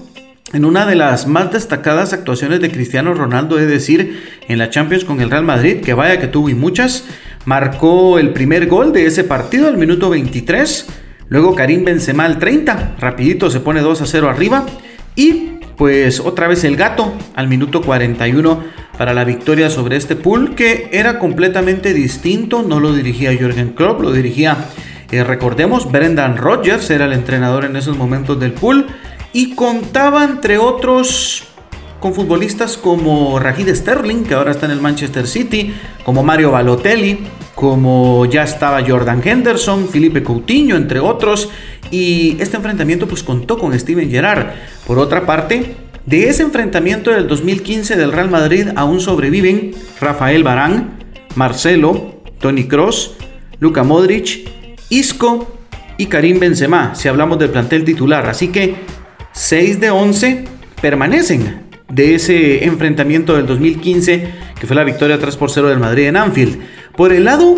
en 0.52 0.64
una 0.64 0.86
de 0.86 0.94
las 0.94 1.26
más 1.26 1.52
destacadas 1.52 2.14
actuaciones 2.14 2.60
de 2.60 2.70
Cristiano 2.70 3.12
Ronaldo, 3.12 3.58
es 3.58 3.68
decir, 3.68 4.22
en 4.48 4.58
la 4.58 4.70
Champions 4.70 5.04
con 5.04 5.20
el 5.20 5.30
Real 5.30 5.44
Madrid, 5.44 5.80
que 5.80 5.92
vaya 5.92 6.20
que 6.20 6.26
tuvo 6.26 6.48
y 6.48 6.54
muchas, 6.54 7.04
marcó 7.44 8.18
el 8.18 8.32
primer 8.32 8.66
gol 8.66 8.92
de 8.92 9.06
ese 9.06 9.24
partido 9.24 9.68
al 9.68 9.76
minuto 9.76 10.08
23, 10.08 10.86
luego 11.28 11.54
Karim 11.54 11.84
Benzema 11.84 12.24
al 12.24 12.38
30, 12.38 12.96
rapidito 12.98 13.50
se 13.50 13.60
pone 13.60 13.82
2 13.82 14.00
a 14.00 14.06
0 14.06 14.30
arriba 14.30 14.64
y 15.14 15.58
pues 15.76 16.20
otra 16.20 16.48
vez 16.48 16.64
el 16.64 16.76
gato 16.76 17.12
al 17.34 17.48
minuto 17.48 17.82
41 17.82 18.62
para 18.98 19.14
la 19.14 19.24
victoria 19.24 19.70
sobre 19.70 19.96
este 19.96 20.16
pool 20.16 20.54
que 20.54 20.88
era 20.92 21.18
completamente 21.18 21.94
distinto, 21.94 22.62
no 22.62 22.80
lo 22.80 22.92
dirigía 22.92 23.32
Jürgen 23.32 23.70
Klopp, 23.70 24.00
lo 24.00 24.12
dirigía, 24.12 24.56
eh, 25.10 25.22
recordemos, 25.22 25.90
Brendan 25.90 26.36
Rodgers 26.36 26.90
era 26.90 27.04
el 27.04 27.12
entrenador 27.12 27.64
en 27.64 27.76
esos 27.76 27.96
momentos 27.96 28.40
del 28.40 28.52
pool 28.52 28.86
y 29.32 29.54
contaba 29.54 30.24
entre 30.24 30.58
otros 30.58 31.44
con 32.00 32.14
futbolistas 32.14 32.76
como 32.76 33.38
Rajid 33.38 33.74
Sterling, 33.74 34.24
que 34.24 34.34
ahora 34.34 34.52
está 34.52 34.66
en 34.66 34.72
el 34.72 34.80
Manchester 34.80 35.26
City, 35.26 35.74
como 36.04 36.22
Mario 36.22 36.52
Balotelli, 36.52 37.18
como 37.54 38.24
ya 38.26 38.44
estaba 38.44 38.84
Jordan 38.86 39.20
Henderson, 39.24 39.88
Felipe 39.88 40.22
Coutinho, 40.22 40.76
entre 40.76 41.00
otros, 41.00 41.50
y 41.90 42.36
este 42.40 42.56
enfrentamiento 42.56 43.08
pues 43.08 43.22
contó 43.22 43.58
con 43.58 43.76
Steven 43.78 44.10
Gerrard. 44.10 44.48
Por 44.86 44.98
otra 44.98 45.26
parte, 45.26 45.74
de 46.06 46.28
ese 46.28 46.42
enfrentamiento 46.42 47.10
del 47.10 47.26
2015 47.26 47.96
del 47.96 48.12
Real 48.12 48.30
Madrid 48.30 48.68
aún 48.76 49.00
sobreviven 49.00 49.72
Rafael 50.00 50.44
Barán, 50.44 50.98
Marcelo, 51.34 52.22
Tony 52.40 52.64
Cross, 52.64 53.16
Luka 53.58 53.82
Modric, 53.82 54.48
Isco 54.88 55.58
y 55.98 56.06
Karim 56.06 56.38
Benzema, 56.38 56.94
si 56.94 57.08
hablamos 57.08 57.38
del 57.38 57.50
plantel 57.50 57.84
titular. 57.84 58.26
Así 58.28 58.48
que 58.48 58.76
6 59.32 59.80
de 59.80 59.90
11 59.90 60.44
permanecen 60.80 61.67
de 61.88 62.14
ese 62.14 62.64
enfrentamiento 62.64 63.34
del 63.34 63.46
2015, 63.46 64.28
que 64.58 64.66
fue 64.66 64.76
la 64.76 64.84
victoria 64.84 65.18
3 65.18 65.36
por 65.36 65.50
0 65.50 65.68
del 65.68 65.78
Madrid 65.78 66.06
en 66.06 66.16
Anfield. 66.16 66.58
Por 66.96 67.12
el 67.12 67.24
lado 67.24 67.56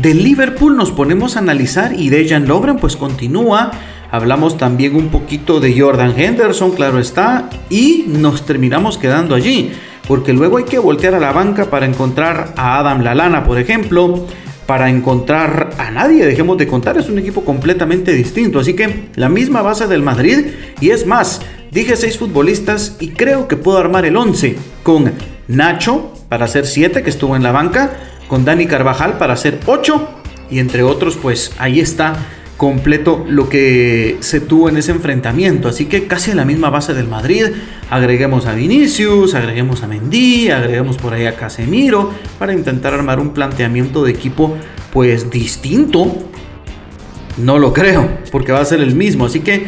del 0.00 0.22
Liverpool 0.22 0.76
nos 0.76 0.90
ponemos 0.90 1.36
a 1.36 1.40
analizar 1.40 1.94
y 1.94 2.08
Dejan 2.08 2.48
Lovren 2.48 2.76
pues 2.76 2.96
continúa. 2.96 3.70
Hablamos 4.10 4.56
también 4.56 4.96
un 4.96 5.08
poquito 5.08 5.60
de 5.60 5.78
Jordan 5.78 6.14
Henderson, 6.16 6.72
claro 6.72 6.98
está, 6.98 7.50
y 7.70 8.04
nos 8.06 8.46
terminamos 8.46 8.98
quedando 8.98 9.34
allí, 9.34 9.72
porque 10.06 10.32
luego 10.32 10.58
hay 10.58 10.64
que 10.64 10.78
voltear 10.78 11.14
a 11.14 11.20
la 11.20 11.32
banca 11.32 11.66
para 11.66 11.86
encontrar 11.86 12.52
a 12.56 12.78
Adam 12.78 13.02
Lalana, 13.02 13.44
por 13.44 13.58
ejemplo, 13.58 14.26
para 14.66 14.90
encontrar 14.90 15.70
a 15.78 15.90
nadie, 15.90 16.24
dejemos 16.24 16.56
de 16.56 16.66
contar, 16.66 16.96
es 16.98 17.08
un 17.08 17.18
equipo 17.18 17.44
completamente 17.44 18.12
distinto, 18.12 18.60
así 18.60 18.74
que 18.74 19.08
la 19.16 19.28
misma 19.28 19.62
base 19.62 19.86
del 19.86 20.02
Madrid, 20.02 20.46
y 20.80 20.90
es 20.90 21.06
más, 21.06 21.40
dije 21.76 21.94
seis 21.94 22.16
futbolistas 22.16 22.96
y 23.00 23.08
creo 23.08 23.48
que 23.48 23.56
puedo 23.58 23.76
armar 23.76 24.06
el 24.06 24.16
11 24.16 24.56
con 24.82 25.12
Nacho 25.46 26.10
para 26.30 26.46
hacer 26.46 26.66
7 26.66 27.02
que 27.02 27.10
estuvo 27.10 27.36
en 27.36 27.42
la 27.42 27.52
banca, 27.52 27.92
con 28.28 28.46
Dani 28.46 28.66
Carvajal 28.66 29.18
para 29.18 29.34
hacer 29.34 29.60
8 29.66 30.08
y 30.50 30.58
entre 30.58 30.82
otros 30.82 31.16
pues 31.16 31.52
ahí 31.58 31.78
está 31.78 32.16
completo 32.56 33.26
lo 33.28 33.50
que 33.50 34.16
se 34.20 34.40
tuvo 34.40 34.70
en 34.70 34.78
ese 34.78 34.90
enfrentamiento. 34.92 35.68
Así 35.68 35.84
que 35.84 36.06
casi 36.06 36.30
a 36.30 36.34
la 36.34 36.46
misma 36.46 36.70
base 36.70 36.94
del 36.94 37.08
Madrid. 37.08 37.48
Agreguemos 37.90 38.46
a 38.46 38.54
Vinicius, 38.54 39.34
agreguemos 39.34 39.82
a 39.82 39.86
Mendy, 39.86 40.48
agreguemos 40.50 40.96
por 40.96 41.12
ahí 41.12 41.26
a 41.26 41.36
Casemiro 41.36 42.10
para 42.38 42.54
intentar 42.54 42.94
armar 42.94 43.20
un 43.20 43.34
planteamiento 43.34 44.02
de 44.02 44.12
equipo 44.12 44.56
pues 44.94 45.30
distinto. 45.30 46.10
No 47.36 47.58
lo 47.58 47.74
creo, 47.74 48.08
porque 48.32 48.52
va 48.52 48.60
a 48.60 48.64
ser 48.64 48.80
el 48.80 48.94
mismo. 48.94 49.26
Así 49.26 49.40
que 49.40 49.66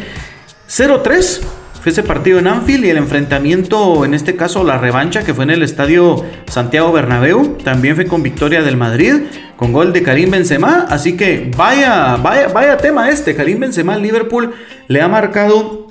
0-3 0.67 1.41
ese 1.89 2.03
partido 2.03 2.39
en 2.39 2.47
Anfield 2.47 2.85
y 2.85 2.89
el 2.89 2.97
enfrentamiento, 2.97 4.05
en 4.05 4.13
este 4.13 4.35
caso 4.35 4.63
la 4.63 4.77
revancha 4.77 5.23
que 5.23 5.33
fue 5.33 5.43
en 5.43 5.49
el 5.49 5.63
estadio 5.63 6.23
Santiago 6.47 6.91
Bernabéu, 6.91 7.57
también 7.63 7.95
fue 7.95 8.05
con 8.05 8.23
victoria 8.23 8.61
del 8.61 8.77
Madrid, 8.77 9.15
con 9.55 9.73
gol 9.73 9.91
de 9.93 10.03
Karim 10.03 10.31
Benzema, 10.31 10.85
así 10.89 11.17
que 11.17 11.51
vaya, 11.57 12.15
vaya, 12.17 12.47
vaya 12.47 12.77
tema 12.77 13.09
este, 13.09 13.35
Karim 13.35 13.59
Benzema 13.59 13.93
al 13.93 14.01
Liverpool 14.01 14.51
le 14.87 15.01
ha 15.01 15.07
marcado 15.07 15.87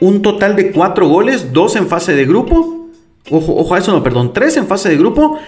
un 0.00 0.22
total 0.22 0.56
de 0.56 0.70
cuatro 0.70 1.08
goles, 1.08 1.52
dos 1.52 1.76
en 1.76 1.88
fase 1.88 2.14
de 2.14 2.24
grupo, 2.24 2.88
ojo, 3.30 3.56
ojo 3.56 3.74
a 3.74 3.78
eso 3.78 3.92
no, 3.92 4.02
perdón, 4.02 4.32
tres 4.32 4.56
en 4.56 4.66
fase 4.66 4.88
de 4.88 4.96
grupo 4.96 5.38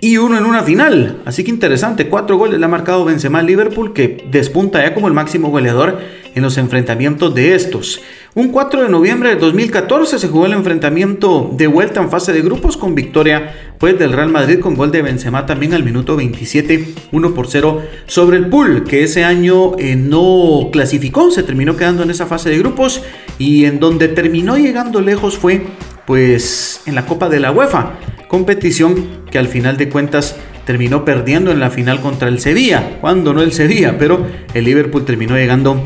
y 0.00 0.18
uno 0.18 0.36
en 0.36 0.44
una 0.44 0.62
final. 0.62 1.22
Así 1.24 1.44
que 1.44 1.50
interesante, 1.50 2.08
cuatro 2.08 2.36
goles 2.36 2.58
le 2.58 2.64
ha 2.64 2.68
marcado 2.68 3.04
Benzema 3.04 3.38
al 3.38 3.46
Liverpool 3.46 3.92
que 3.92 4.24
despunta 4.30 4.82
ya 4.82 4.94
como 4.94 5.08
el 5.08 5.14
máximo 5.14 5.50
goleador 5.50 5.98
en 6.34 6.42
los 6.42 6.58
enfrentamientos 6.58 7.34
de 7.34 7.54
estos. 7.54 8.00
Un 8.34 8.48
4 8.48 8.82
de 8.82 8.88
noviembre 8.88 9.28
de 9.28 9.36
2014 9.36 10.18
se 10.18 10.28
jugó 10.28 10.46
el 10.46 10.52
enfrentamiento 10.52 11.52
de 11.56 11.68
vuelta 11.68 12.00
en 12.00 12.10
fase 12.10 12.32
de 12.32 12.42
grupos 12.42 12.76
con 12.76 12.94
victoria 12.94 13.54
pues 13.78 13.98
del 13.98 14.12
Real 14.12 14.30
Madrid 14.30 14.58
con 14.58 14.74
gol 14.74 14.90
de 14.90 15.02
Benzema 15.02 15.46
también 15.46 15.74
al 15.74 15.84
minuto 15.84 16.16
27, 16.16 16.94
1 17.12 17.34
por 17.34 17.46
0 17.46 17.82
sobre 18.06 18.38
el 18.38 18.48
Pool, 18.48 18.84
que 18.84 19.04
ese 19.04 19.24
año 19.24 19.78
eh, 19.78 19.94
no 19.94 20.70
clasificó, 20.72 21.30
se 21.30 21.42
terminó 21.42 21.76
quedando 21.76 22.02
en 22.02 22.10
esa 22.10 22.26
fase 22.26 22.50
de 22.50 22.58
grupos 22.58 23.02
y 23.38 23.64
en 23.66 23.78
donde 23.78 24.08
terminó 24.08 24.56
llegando 24.56 25.00
lejos 25.00 25.38
fue 25.38 25.62
pues 26.06 26.82
en 26.86 26.94
la 26.94 27.06
Copa 27.06 27.28
de 27.28 27.40
la 27.40 27.52
UEFA, 27.52 27.94
competición 28.28 29.24
que 29.30 29.38
al 29.38 29.48
final 29.48 29.76
de 29.76 29.88
cuentas 29.88 30.36
terminó 30.66 31.04
perdiendo 31.04 31.50
en 31.50 31.60
la 31.60 31.70
final 31.70 32.00
contra 32.00 32.28
el 32.28 32.40
Sevilla, 32.40 32.98
cuando 33.00 33.32
no 33.32 33.42
el 33.42 33.52
Sevilla, 33.52 33.96
pero 33.98 34.26
el 34.54 34.64
Liverpool 34.64 35.04
terminó 35.04 35.36
llegando 35.36 35.82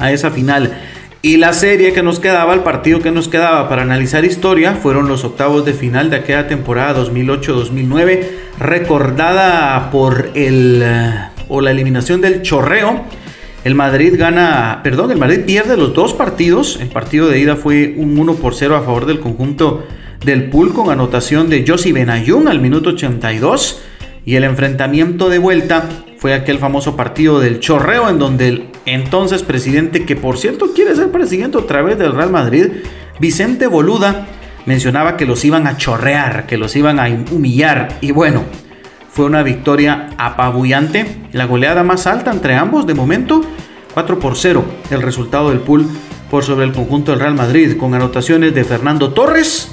a 0.00 0.10
esa 0.10 0.32
final. 0.32 0.76
Y 1.22 1.36
la 1.36 1.52
serie 1.52 1.92
que 1.92 2.02
nos 2.02 2.18
quedaba, 2.18 2.54
el 2.54 2.60
partido 2.60 3.00
que 3.00 3.10
nos 3.10 3.28
quedaba 3.28 3.68
para 3.68 3.82
analizar 3.82 4.24
historia, 4.24 4.74
fueron 4.74 5.06
los 5.06 5.22
octavos 5.22 5.66
de 5.66 5.74
final 5.74 6.08
de 6.08 6.16
aquella 6.16 6.48
temporada 6.48 6.98
2008-2009, 7.04 8.26
recordada 8.58 9.90
por 9.90 10.30
el 10.34 10.82
o 11.48 11.60
la 11.60 11.72
eliminación 11.72 12.22
del 12.22 12.40
Chorreo. 12.40 13.04
El 13.64 13.74
Madrid 13.74 14.14
gana, 14.16 14.80
perdón, 14.82 15.10
el 15.10 15.18
Madrid 15.18 15.40
pierde 15.44 15.76
los 15.76 15.92
dos 15.92 16.14
partidos. 16.14 16.78
El 16.80 16.88
partido 16.88 17.28
de 17.28 17.38
ida 17.38 17.56
fue 17.56 17.94
un 17.98 18.18
1 18.18 18.36
por 18.36 18.54
0 18.54 18.76
a 18.76 18.82
favor 18.82 19.04
del 19.04 19.20
conjunto 19.20 19.84
del 20.24 20.48
Pool 20.48 20.72
con 20.72 20.90
anotación 20.90 21.50
de 21.50 21.64
Josi 21.66 21.92
Benayoun 21.92 22.48
al 22.48 22.60
minuto 22.60 22.90
82. 22.90 23.82
Y 24.24 24.36
el 24.36 24.44
enfrentamiento 24.44 25.28
de 25.28 25.38
vuelta 25.38 25.86
fue 26.16 26.32
aquel 26.32 26.58
famoso 26.58 26.96
partido 26.96 27.40
del 27.40 27.60
chorreo 27.60 28.08
en 28.08 28.18
donde 28.18 28.48
el 28.48 28.69
entonces 28.86 29.42
presidente, 29.42 30.04
que 30.04 30.16
por 30.16 30.38
cierto 30.38 30.72
quiere 30.74 30.94
ser 30.96 31.10
presidente 31.10 31.58
otra 31.58 31.82
vez 31.82 31.98
del 31.98 32.14
Real 32.14 32.30
Madrid, 32.30 32.66
Vicente 33.18 33.66
Boluda, 33.66 34.26
mencionaba 34.66 35.16
que 35.16 35.26
los 35.26 35.44
iban 35.44 35.66
a 35.66 35.76
chorrear, 35.76 36.46
que 36.46 36.56
los 36.56 36.74
iban 36.76 36.98
a 36.98 37.08
humillar. 37.30 37.98
Y 38.00 38.12
bueno, 38.12 38.44
fue 39.10 39.24
una 39.24 39.42
victoria 39.42 40.10
apabullante, 40.16 41.06
la 41.32 41.46
goleada 41.46 41.82
más 41.82 42.06
alta 42.06 42.30
entre 42.30 42.54
ambos 42.54 42.86
de 42.86 42.94
momento, 42.94 43.42
4 43.94 44.18
por 44.18 44.36
0, 44.36 44.64
el 44.90 45.02
resultado 45.02 45.50
del 45.50 45.60
pool 45.60 45.86
por 46.30 46.44
sobre 46.44 46.64
el 46.64 46.72
conjunto 46.72 47.10
del 47.10 47.20
Real 47.20 47.34
Madrid, 47.34 47.76
con 47.76 47.94
anotaciones 47.94 48.54
de 48.54 48.64
Fernando 48.64 49.12
Torres, 49.12 49.72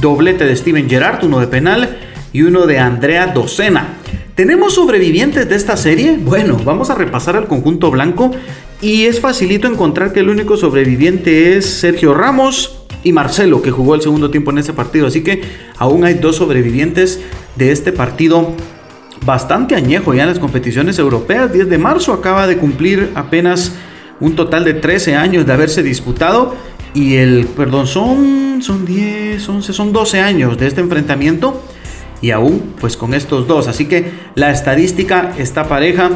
doblete 0.00 0.44
de 0.44 0.54
Steven 0.54 0.88
Gerrard, 0.88 1.24
uno 1.24 1.40
de 1.40 1.46
penal 1.46 1.98
y 2.32 2.42
uno 2.42 2.66
de 2.66 2.78
Andrea 2.78 3.28
Docena. 3.28 3.94
¿Tenemos 4.34 4.74
sobrevivientes 4.74 5.48
de 5.48 5.54
esta 5.54 5.76
serie? 5.76 6.18
Bueno, 6.20 6.56
vamos 6.64 6.90
a 6.90 6.96
repasar 6.96 7.36
al 7.36 7.46
conjunto 7.46 7.92
blanco 7.92 8.32
y 8.80 9.04
es 9.04 9.20
facilito 9.20 9.68
encontrar 9.68 10.12
que 10.12 10.20
el 10.20 10.28
único 10.28 10.56
sobreviviente 10.56 11.56
es 11.56 11.66
Sergio 11.66 12.14
Ramos 12.14 12.84
y 13.04 13.12
Marcelo, 13.12 13.62
que 13.62 13.70
jugó 13.70 13.94
el 13.94 14.02
segundo 14.02 14.32
tiempo 14.32 14.50
en 14.50 14.58
ese 14.58 14.72
partido. 14.72 15.06
Así 15.06 15.22
que 15.22 15.42
aún 15.78 16.02
hay 16.04 16.14
dos 16.14 16.34
sobrevivientes 16.34 17.20
de 17.54 17.70
este 17.70 17.92
partido 17.92 18.50
bastante 19.24 19.76
añejo 19.76 20.14
ya 20.14 20.22
en 20.22 20.30
las 20.30 20.40
competiciones 20.40 20.98
europeas. 20.98 21.52
10 21.52 21.68
de 21.68 21.78
marzo 21.78 22.12
acaba 22.12 22.48
de 22.48 22.56
cumplir 22.56 23.12
apenas 23.14 23.76
un 24.18 24.34
total 24.34 24.64
de 24.64 24.74
13 24.74 25.14
años 25.14 25.46
de 25.46 25.52
haberse 25.52 25.84
disputado. 25.84 26.56
Y 26.92 27.14
el, 27.14 27.46
perdón, 27.46 27.86
son, 27.86 28.62
son 28.62 28.84
10, 28.84 29.48
11, 29.48 29.72
son 29.72 29.92
12 29.92 30.18
años 30.18 30.58
de 30.58 30.66
este 30.66 30.80
enfrentamiento 30.80 31.62
y 32.24 32.30
aún 32.30 32.74
pues 32.80 32.96
con 32.96 33.12
estos 33.12 33.46
dos. 33.46 33.68
Así 33.68 33.84
que 33.84 34.10
la 34.34 34.50
estadística 34.50 35.34
está 35.36 35.68
pareja. 35.68 36.10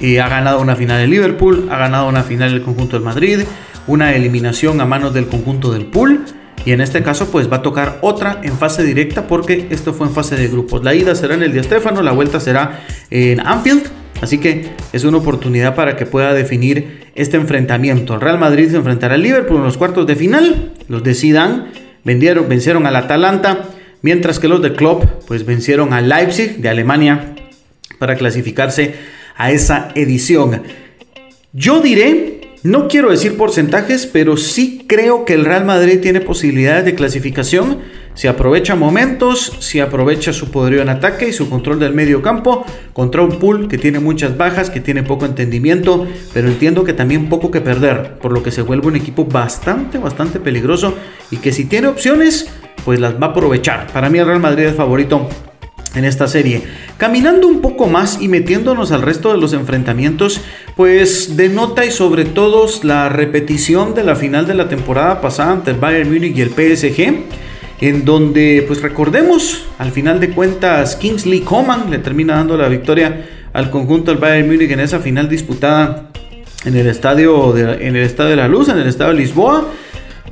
y 0.00 0.16
ha 0.16 0.26
ganado 0.30 0.62
una 0.62 0.74
final 0.74 0.98
el 1.02 1.10
Liverpool, 1.10 1.68
ha 1.70 1.76
ganado 1.76 2.08
una 2.08 2.22
final 2.22 2.54
el 2.54 2.62
conjunto 2.62 2.96
del 2.96 3.04
Madrid, 3.04 3.40
una 3.86 4.14
eliminación 4.14 4.80
a 4.80 4.86
manos 4.86 5.12
del 5.12 5.26
conjunto 5.26 5.70
del 5.70 5.84
Pool. 5.84 6.24
Y 6.64 6.72
en 6.72 6.80
este 6.80 7.02
caso 7.02 7.30
pues 7.30 7.52
va 7.52 7.58
a 7.58 7.62
tocar 7.62 7.98
otra 8.00 8.40
en 8.42 8.56
fase 8.56 8.82
directa 8.84 9.26
porque 9.26 9.66
esto 9.68 9.92
fue 9.92 10.06
en 10.06 10.14
fase 10.14 10.34
de 10.36 10.48
grupos. 10.48 10.82
La 10.82 10.94
ida 10.94 11.14
será 11.14 11.34
en 11.34 11.42
el 11.42 11.52
Di 11.52 11.62
Stéfano, 11.62 12.00
la 12.00 12.12
vuelta 12.12 12.40
será 12.40 12.80
en 13.10 13.46
Anfield. 13.46 13.82
Así 14.22 14.38
que 14.38 14.70
es 14.94 15.04
una 15.04 15.18
oportunidad 15.18 15.74
para 15.74 15.94
que 15.94 16.06
pueda 16.06 16.32
definir 16.32 17.04
este 17.14 17.36
enfrentamiento. 17.36 18.14
El 18.14 18.22
Real 18.22 18.38
Madrid 18.38 18.70
se 18.70 18.76
enfrentará 18.76 19.16
al 19.16 19.22
Liverpool 19.22 19.58
en 19.58 19.64
los 19.64 19.76
cuartos 19.76 20.06
de 20.06 20.16
final. 20.16 20.72
Los 20.88 21.02
decidan 21.02 21.66
vendieron, 22.04 22.48
vencieron 22.48 22.86
al 22.86 22.96
Atalanta 22.96 23.64
mientras 24.02 24.38
que 24.38 24.48
los 24.48 24.62
de 24.62 24.74
Klopp 24.74 25.04
pues 25.26 25.44
vencieron 25.44 25.92
a 25.92 26.00
Leipzig 26.00 26.58
de 26.58 26.68
Alemania 26.68 27.34
para 27.98 28.16
clasificarse 28.16 28.94
a 29.36 29.50
esa 29.52 29.88
edición. 29.94 30.62
Yo 31.52 31.80
diré 31.80 32.40
no 32.62 32.88
quiero 32.88 33.10
decir 33.10 33.38
porcentajes, 33.38 34.04
pero 34.06 34.36
sí 34.36 34.84
creo 34.86 35.24
que 35.24 35.32
el 35.32 35.46
Real 35.46 35.64
Madrid 35.64 36.00
tiene 36.00 36.20
posibilidades 36.20 36.84
de 36.84 36.94
clasificación 36.94 37.78
si 38.12 38.28
aprovecha 38.28 38.74
momentos, 38.74 39.56
si 39.60 39.80
aprovecha 39.80 40.34
su 40.34 40.50
poderío 40.50 40.82
en 40.82 40.90
ataque 40.90 41.28
y 41.28 41.32
su 41.32 41.48
control 41.48 41.78
del 41.78 41.94
medio 41.94 42.20
campo 42.20 42.66
contra 42.92 43.22
un 43.22 43.38
pool 43.38 43.66
que 43.66 43.78
tiene 43.78 43.98
muchas 43.98 44.36
bajas, 44.36 44.68
que 44.68 44.80
tiene 44.80 45.02
poco 45.02 45.24
entendimiento, 45.24 46.06
pero 46.34 46.48
entiendo 46.48 46.84
que 46.84 46.92
también 46.92 47.30
poco 47.30 47.50
que 47.50 47.62
perder, 47.62 48.18
por 48.18 48.32
lo 48.32 48.42
que 48.42 48.50
se 48.50 48.60
vuelve 48.60 48.88
un 48.88 48.96
equipo 48.96 49.24
bastante, 49.24 49.96
bastante 49.96 50.38
peligroso 50.38 50.94
y 51.30 51.38
que 51.38 51.52
si 51.52 51.64
tiene 51.64 51.88
opciones, 51.88 52.50
pues 52.84 53.00
las 53.00 53.14
va 53.14 53.28
a 53.28 53.30
aprovechar. 53.30 53.86
Para 53.92 54.08
mí 54.08 54.18
el 54.18 54.26
Real 54.26 54.40
Madrid 54.40 54.64
es 54.64 54.74
favorito 54.74 55.28
en 55.94 56.04
esta 56.04 56.28
serie. 56.28 56.62
Caminando 56.96 57.48
un 57.48 57.60
poco 57.60 57.86
más 57.86 58.20
y 58.20 58.28
metiéndonos 58.28 58.92
al 58.92 59.02
resto 59.02 59.32
de 59.32 59.38
los 59.38 59.52
enfrentamientos, 59.52 60.40
pues 60.76 61.36
denota 61.36 61.84
y 61.84 61.90
sobre 61.90 62.24
todo 62.24 62.66
la 62.82 63.08
repetición 63.08 63.94
de 63.94 64.04
la 64.04 64.14
final 64.14 64.46
de 64.46 64.54
la 64.54 64.68
temporada 64.68 65.20
pasada 65.20 65.52
ante 65.52 65.72
el 65.72 65.78
Bayern 65.78 66.12
Múnich 66.12 66.36
y 66.36 66.42
el 66.42 66.50
PSG, 66.50 67.24
en 67.80 68.04
donde 68.04 68.64
pues 68.66 68.82
recordemos, 68.82 69.66
al 69.78 69.90
final 69.90 70.20
de 70.20 70.30
cuentas 70.30 70.96
Kingsley 70.96 71.40
Coman 71.40 71.90
le 71.90 71.98
termina 71.98 72.34
dando 72.34 72.56
la 72.56 72.68
victoria 72.68 73.26
al 73.52 73.70
conjunto 73.70 74.10
del 74.10 74.20
Bayern 74.20 74.48
Múnich 74.48 74.70
en 74.70 74.80
esa 74.80 75.00
final 75.00 75.28
disputada 75.28 76.10
en 76.64 76.76
el 76.76 76.86
estadio 76.86 77.52
de, 77.52 77.86
en 77.86 77.96
el 77.96 78.02
estadio 78.02 78.30
de 78.30 78.36
la 78.36 78.48
Luz, 78.48 78.68
en 78.68 78.78
el 78.78 78.86
estadio 78.86 79.14
de 79.14 79.20
Lisboa 79.20 79.66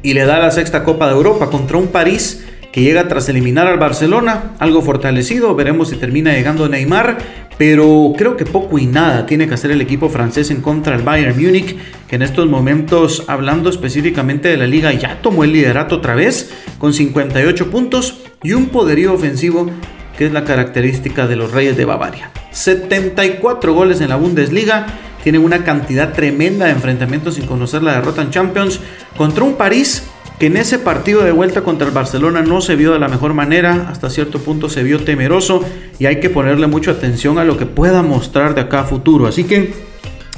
y 0.03 0.15
le 0.15 0.25
da 0.25 0.39
la 0.39 0.51
sexta 0.51 0.85
Copa 0.85 1.07
de 1.07 1.15
Europa 1.15 1.51
contra 1.51 1.79
un 1.79 1.89
París 1.89 2.45
que 2.73 2.83
llega 2.83 3.09
tras 3.09 3.29
eliminar 3.29 3.67
al 3.67 3.79
Barcelona, 3.79 4.53
algo 4.59 4.83
fortalecido, 4.83 5.55
veremos 5.55 5.89
si 5.89 5.97
termina 5.97 6.33
llegando 6.33 6.69
Neymar, 6.69 7.19
pero 7.57 8.13
creo 8.17 8.37
que 8.37 8.45
poco 8.45 8.79
y 8.79 8.87
nada 8.87 9.27
tiene 9.27 9.49
que 9.49 9.55
hacer 9.55 9.71
el 9.71 9.81
equipo 9.81 10.09
francés 10.09 10.51
en 10.51 10.61
contra 10.61 10.95
del 10.95 11.05
Bayern 11.05 11.35
Múnich, 11.35 11.77
que 12.07 12.17
en 12.17 12.23
estos 12.23 12.47
momentos, 12.49 13.25
hablando 13.27 13.69
específicamente 13.69 14.49
de 14.49 14.57
la 14.57 14.67
liga, 14.67 14.93
ya 14.93 15.21
tomó 15.23 15.45
el 15.45 15.53
liderato 15.53 15.97
otra 15.97 16.15
vez, 16.15 16.53
con 16.79 16.95
58 16.95 17.71
puntos 17.71 18.21
y 18.43 18.53
un 18.53 18.67
poderío 18.67 19.13
ofensivo 19.13 19.69
que 20.17 20.27
es 20.27 20.33
la 20.33 20.45
característica 20.45 21.27
de 21.27 21.37
los 21.37 21.53
Reyes 21.53 21.77
de 21.77 21.85
Bavaria. 21.85 22.31
74 22.51 23.73
goles 23.73 24.01
en 24.01 24.09
la 24.09 24.17
Bundesliga, 24.17 24.87
tienen 25.23 25.45
una 25.45 25.65
cantidad 25.65 26.13
tremenda 26.13 26.67
de 26.67 26.73
enfrentamientos 26.73 27.35
sin 27.35 27.47
conocer 27.47 27.83
la 27.83 27.95
derrota 27.95 28.23
en 28.23 28.31
Champions 28.31 28.81
contra 29.17 29.45
un 29.45 29.55
París 29.55 30.05
que 30.39 30.47
en 30.47 30.57
ese 30.57 30.79
partido 30.79 31.25
de 31.25 31.33
vuelta 31.33 31.63
contra 31.63 31.89
el 31.89 31.93
Barcelona 31.93 32.43
no 32.43 32.61
se 32.61 32.77
vio 32.77 32.93
de 32.93 33.01
la 33.01 33.09
mejor 33.09 33.35
manera, 33.35 33.89
hasta 33.91 34.09
cierto 34.09 34.39
punto 34.39 34.69
se 34.69 34.85
vio 34.85 35.03
temeroso 35.03 35.65
y 35.99 36.07
hay 36.07 36.21
que 36.21 36.31
ponerle 36.31 36.69
mucha 36.69 36.93
atención 36.93 37.39
a 37.39 37.45
lo 37.45 37.57
que 37.57 37.67
pueda 37.67 38.03
mostrar 38.03 38.55
de 38.55 38.61
acá 38.61 38.81
a 38.81 38.85
futuro. 38.85 39.27
Así 39.27 39.45
que 39.45 39.73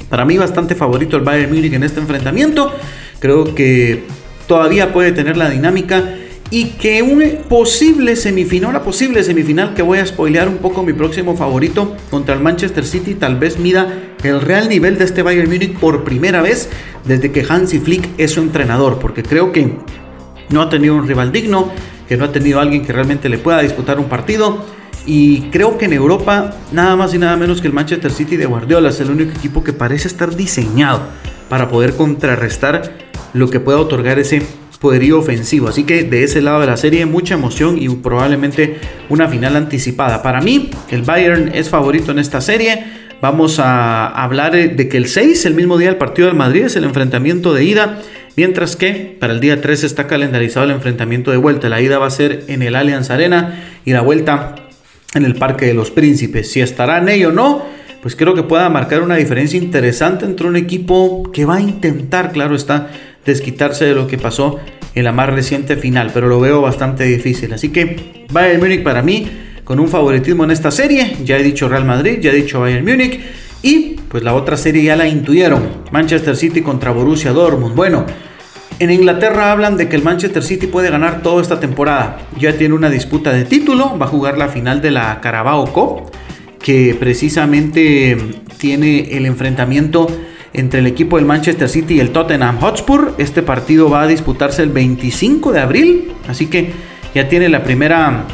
para 0.09 0.25
mí 0.25 0.37
bastante 0.37 0.75
favorito 0.75 1.17
el 1.17 1.23
Bayern 1.23 1.53
Múnich 1.53 1.73
en 1.73 1.83
este 1.83 1.99
enfrentamiento. 1.99 2.73
Creo 3.19 3.53
que 3.53 4.03
todavía 4.47 4.91
puede 4.91 5.11
tener 5.11 5.37
la 5.37 5.49
dinámica 5.49 6.03
y 6.51 6.65
que 6.71 7.01
un 7.01 7.23
posible 7.47 8.17
semifinal, 8.17 8.71
una 8.71 8.83
posible 8.83 9.23
semifinal 9.23 9.73
que 9.73 9.81
voy 9.81 9.99
a 9.99 10.05
spoilear 10.05 10.49
un 10.49 10.57
poco 10.57 10.83
mi 10.83 10.91
próximo 10.91 11.37
favorito 11.37 11.95
contra 12.09 12.35
el 12.35 12.41
Manchester 12.41 12.85
City, 12.85 13.15
tal 13.15 13.37
vez 13.37 13.57
mida 13.57 14.15
el 14.21 14.41
real 14.41 14.67
nivel 14.67 14.97
de 14.97 15.05
este 15.05 15.23
Bayern 15.23 15.49
Múnich 15.49 15.73
por 15.79 16.03
primera 16.03 16.41
vez 16.41 16.69
desde 17.05 17.31
que 17.31 17.45
Hansi 17.47 17.79
Flick 17.79 18.09
es 18.17 18.31
su 18.31 18.41
entrenador, 18.41 18.99
porque 18.99 19.23
creo 19.23 19.53
que 19.53 19.77
no 20.49 20.61
ha 20.61 20.69
tenido 20.69 20.95
un 20.95 21.07
rival 21.07 21.31
digno, 21.31 21.71
que 22.07 22.17
no 22.17 22.25
ha 22.25 22.31
tenido 22.33 22.59
alguien 22.59 22.85
que 22.85 22.91
realmente 22.91 23.29
le 23.29 23.37
pueda 23.37 23.61
disputar 23.61 23.97
un 23.97 24.09
partido. 24.09 24.63
Y 25.05 25.49
creo 25.49 25.77
que 25.77 25.85
en 25.85 25.93
Europa, 25.93 26.53
nada 26.71 26.95
más 26.95 27.13
y 27.13 27.17
nada 27.17 27.35
menos 27.37 27.61
que 27.61 27.67
el 27.67 27.73
Manchester 27.73 28.11
City 28.11 28.35
de 28.35 28.45
Guardiola 28.45 28.89
es 28.89 28.99
el 28.99 29.09
único 29.09 29.31
equipo 29.31 29.63
que 29.63 29.73
parece 29.73 30.07
estar 30.07 30.35
diseñado 30.35 31.01
para 31.49 31.69
poder 31.69 31.95
contrarrestar 31.95 32.97
lo 33.33 33.49
que 33.49 33.59
pueda 33.59 33.79
otorgar 33.79 34.19
ese 34.19 34.43
poderío 34.81 35.19
ofensivo. 35.19 35.69
Así 35.69 35.83
que 35.83 36.03
de 36.03 36.23
ese 36.23 36.41
lado 36.41 36.59
de 36.59 36.67
la 36.67 36.75
serie, 36.75 37.05
mucha 37.05 37.35
emoción 37.35 37.77
y 37.81 37.87
probablemente 37.87 38.79
una 39.07 39.29
final 39.29 39.55
anticipada. 39.55 40.23
Para 40.23 40.41
mí, 40.41 40.71
el 40.89 41.03
Bayern 41.03 41.51
es 41.53 41.69
favorito 41.69 42.11
en 42.11 42.19
esta 42.19 42.41
serie. 42.41 42.83
Vamos 43.21 43.59
a 43.59 44.07
hablar 44.07 44.53
de 44.53 44.89
que 44.89 44.97
el 44.97 45.07
6, 45.07 45.45
el 45.45 45.53
mismo 45.53 45.77
día 45.77 45.89
del 45.89 45.97
partido 45.97 46.27
del 46.27 46.35
Madrid, 46.35 46.63
es 46.63 46.75
el 46.75 46.83
enfrentamiento 46.83 47.53
de 47.53 47.63
ida. 47.63 47.99
Mientras 48.35 48.75
que 48.75 49.15
para 49.19 49.33
el 49.33 49.39
día 49.39 49.61
3 49.61 49.83
está 49.83 50.07
calendarizado 50.07 50.65
el 50.65 50.71
enfrentamiento 50.71 51.29
de 51.29 51.37
vuelta. 51.37 51.69
La 51.69 51.79
ida 51.79 51.99
va 51.99 52.07
a 52.07 52.11
ser 52.11 52.45
en 52.47 52.63
el 52.63 52.75
Allianz 52.75 53.11
Arena 53.11 53.63
y 53.85 53.91
la 53.91 54.01
vuelta 54.01 54.55
en 55.13 55.25
el 55.25 55.35
Parque 55.35 55.67
de 55.67 55.75
los 55.75 55.91
Príncipes. 55.91 56.51
Si 56.51 56.59
estará 56.59 57.01
Ney 57.01 57.23
o 57.25 57.31
no, 57.31 57.63
pues 58.01 58.15
creo 58.15 58.33
que 58.33 58.41
pueda 58.41 58.67
marcar 58.69 59.03
una 59.03 59.17
diferencia 59.17 59.59
interesante 59.59 60.25
entre 60.25 60.47
un 60.47 60.55
equipo 60.55 61.29
que 61.31 61.45
va 61.45 61.57
a 61.57 61.61
intentar, 61.61 62.31
claro 62.31 62.55
está, 62.55 62.89
desquitarse 63.25 63.85
de 63.85 63.95
lo 63.95 64.07
que 64.07 64.17
pasó 64.17 64.59
en 64.95 65.03
la 65.03 65.11
más 65.11 65.29
reciente 65.29 65.77
final, 65.77 66.11
pero 66.13 66.27
lo 66.27 66.39
veo 66.39 66.61
bastante 66.61 67.05
difícil. 67.05 67.53
Así 67.53 67.69
que 67.69 68.25
Bayern 68.31 68.59
Múnich 68.59 68.83
para 68.83 69.01
mí 69.01 69.29
con 69.63 69.79
un 69.79 69.87
favoritismo 69.87 70.43
en 70.43 70.51
esta 70.51 70.71
serie. 70.71 71.17
Ya 71.23 71.37
he 71.37 71.43
dicho 71.43 71.69
Real 71.69 71.85
Madrid, 71.85 72.19
ya 72.19 72.31
he 72.31 72.35
dicho 72.35 72.59
Bayern 72.59 72.85
Múnich. 72.85 73.19
Y 73.63 73.97
pues 74.09 74.23
la 74.23 74.33
otra 74.33 74.57
serie 74.57 74.83
ya 74.83 74.95
la 74.95 75.07
intuyeron. 75.07 75.83
Manchester 75.91 76.35
City 76.35 76.61
contra 76.61 76.91
Borussia 76.91 77.31
Dortmund. 77.31 77.75
Bueno, 77.75 78.05
en 78.79 78.89
Inglaterra 78.89 79.51
hablan 79.51 79.77
de 79.77 79.87
que 79.87 79.95
el 79.95 80.03
Manchester 80.03 80.43
City 80.43 80.67
puede 80.67 80.89
ganar 80.89 81.21
toda 81.21 81.41
esta 81.41 81.59
temporada. 81.59 82.17
Ya 82.39 82.57
tiene 82.57 82.73
una 82.73 82.89
disputa 82.89 83.31
de 83.31 83.45
título, 83.45 83.97
va 83.97 84.07
a 84.07 84.09
jugar 84.09 84.37
la 84.37 84.49
final 84.49 84.81
de 84.81 84.91
la 84.91 85.21
Carabao 85.21 85.71
Cup, 85.71 86.11
que 86.59 86.95
precisamente 86.99 88.17
tiene 88.57 89.15
el 89.15 89.25
enfrentamiento 89.25 90.07
entre 90.53 90.79
el 90.79 90.87
equipo 90.87 91.17
del 91.17 91.25
Manchester 91.25 91.69
City 91.69 91.95
y 91.95 91.99
el 91.99 92.11
Tottenham 92.11 92.59
Hotspur. 92.59 93.15
Este 93.17 93.41
partido 93.41 93.89
va 93.89 94.03
a 94.03 94.07
disputarse 94.07 94.63
el 94.63 94.69
25 94.69 95.51
de 95.51 95.59
abril, 95.59 96.11
así 96.27 96.47
que 96.47 96.71
ya 97.15 97.27
tiene 97.27 97.49
la 97.49 97.63
primera 97.63 98.25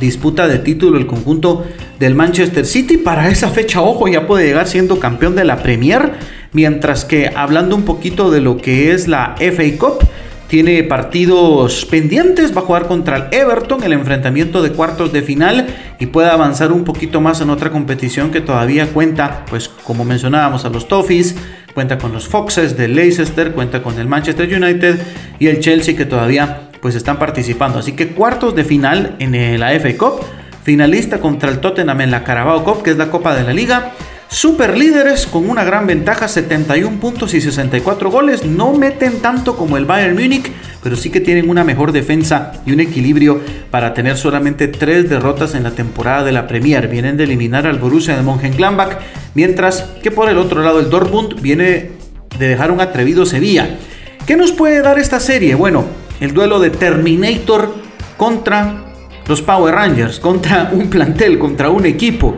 disputa 0.00 0.46
de 0.46 0.58
título 0.58 0.98
el 0.98 1.06
conjunto 1.06 1.66
del 1.98 2.14
Manchester 2.14 2.66
City. 2.66 2.98
Para 2.98 3.28
esa 3.28 3.48
fecha, 3.48 3.82
ojo, 3.82 4.08
ya 4.08 4.26
puede 4.26 4.46
llegar 4.46 4.66
siendo 4.68 5.00
campeón 5.00 5.34
de 5.34 5.44
la 5.44 5.62
Premier, 5.62 6.12
mientras 6.52 7.04
que 7.04 7.30
hablando 7.34 7.76
un 7.76 7.82
poquito 7.82 8.30
de 8.30 8.40
lo 8.40 8.56
que 8.56 8.92
es 8.92 9.08
la 9.08 9.34
FA 9.38 9.78
Cup, 9.78 10.08
tiene 10.48 10.82
partidos 10.82 11.84
pendientes, 11.84 12.56
va 12.56 12.62
a 12.62 12.64
jugar 12.64 12.86
contra 12.86 13.16
el 13.16 13.24
Everton, 13.30 13.82
el 13.82 13.92
enfrentamiento 13.92 14.62
de 14.62 14.72
cuartos 14.72 15.12
de 15.12 15.22
final 15.22 15.66
y 15.98 16.06
puede 16.06 16.30
avanzar 16.30 16.72
un 16.72 16.84
poquito 16.84 17.20
más 17.20 17.40
en 17.42 17.50
otra 17.50 17.70
competición 17.70 18.30
que 18.30 18.40
todavía 18.40 18.86
cuenta, 18.86 19.44
pues 19.48 19.68
como 19.68 20.04
mencionábamos 20.04 20.64
a 20.64 20.70
los 20.70 20.88
Toffees, 20.88 21.36
cuenta 21.74 21.98
con 21.98 22.12
los 22.12 22.28
Foxes 22.28 22.76
de 22.78 22.88
Leicester, 22.88 23.52
cuenta 23.52 23.82
con 23.82 23.98
el 23.98 24.08
Manchester 24.08 24.48
United 24.52 24.98
y 25.38 25.48
el 25.48 25.60
Chelsea 25.60 25.94
que 25.94 26.06
todavía 26.06 26.70
pues 26.80 26.94
están 26.94 27.18
participando. 27.18 27.78
Así 27.78 27.92
que 27.92 28.08
cuartos 28.08 28.54
de 28.54 28.64
final 28.64 29.16
en 29.18 29.60
la 29.60 29.78
FA 29.78 29.96
Cup, 29.98 30.24
finalista 30.64 31.20
contra 31.20 31.50
el 31.50 31.58
Tottenham 31.60 32.00
en 32.00 32.10
la 32.10 32.24
Carabao 32.24 32.64
Cup, 32.64 32.82
que 32.82 32.90
es 32.90 32.96
la 32.96 33.10
Copa 33.10 33.34
de 33.34 33.44
la 33.44 33.52
Liga 33.52 33.92
Super 34.30 34.76
líderes 34.76 35.26
con 35.26 35.48
una 35.48 35.64
gran 35.64 35.86
ventaja, 35.86 36.28
71 36.28 37.00
puntos 37.00 37.32
y 37.32 37.40
64 37.40 38.10
goles. 38.10 38.44
No 38.44 38.74
meten 38.74 39.20
tanto 39.20 39.56
como 39.56 39.78
el 39.78 39.86
Bayern 39.86 40.14
Múnich, 40.14 40.52
pero 40.82 40.96
sí 40.96 41.08
que 41.08 41.20
tienen 41.20 41.48
una 41.48 41.64
mejor 41.64 41.92
defensa 41.92 42.52
y 42.66 42.72
un 42.72 42.80
equilibrio 42.80 43.40
para 43.70 43.94
tener 43.94 44.18
solamente 44.18 44.68
tres 44.68 45.08
derrotas 45.08 45.54
en 45.54 45.62
la 45.62 45.70
temporada 45.70 46.24
de 46.24 46.32
la 46.32 46.46
Premier. 46.46 46.88
Vienen 46.88 47.16
de 47.16 47.24
eliminar 47.24 47.66
al 47.66 47.78
Borussia 47.78 48.16
de 48.16 48.22
Mönchengladbach, 48.22 48.98
mientras 49.32 49.82
que 50.02 50.10
por 50.10 50.28
el 50.28 50.36
otro 50.36 50.62
lado 50.62 50.80
el 50.80 50.90
Dortmund 50.90 51.40
viene 51.40 51.92
de 52.38 52.48
dejar 52.48 52.70
un 52.70 52.82
atrevido 52.82 53.24
Sevilla. 53.24 53.78
¿Qué 54.26 54.36
nos 54.36 54.52
puede 54.52 54.82
dar 54.82 54.98
esta 54.98 55.20
serie? 55.20 55.54
Bueno, 55.54 55.86
el 56.20 56.34
duelo 56.34 56.60
de 56.60 56.68
Terminator 56.68 57.74
contra 58.18 58.92
los 59.26 59.40
Power 59.40 59.74
Rangers, 59.74 60.20
contra 60.20 60.68
un 60.70 60.90
plantel, 60.90 61.38
contra 61.38 61.70
un 61.70 61.86
equipo. 61.86 62.36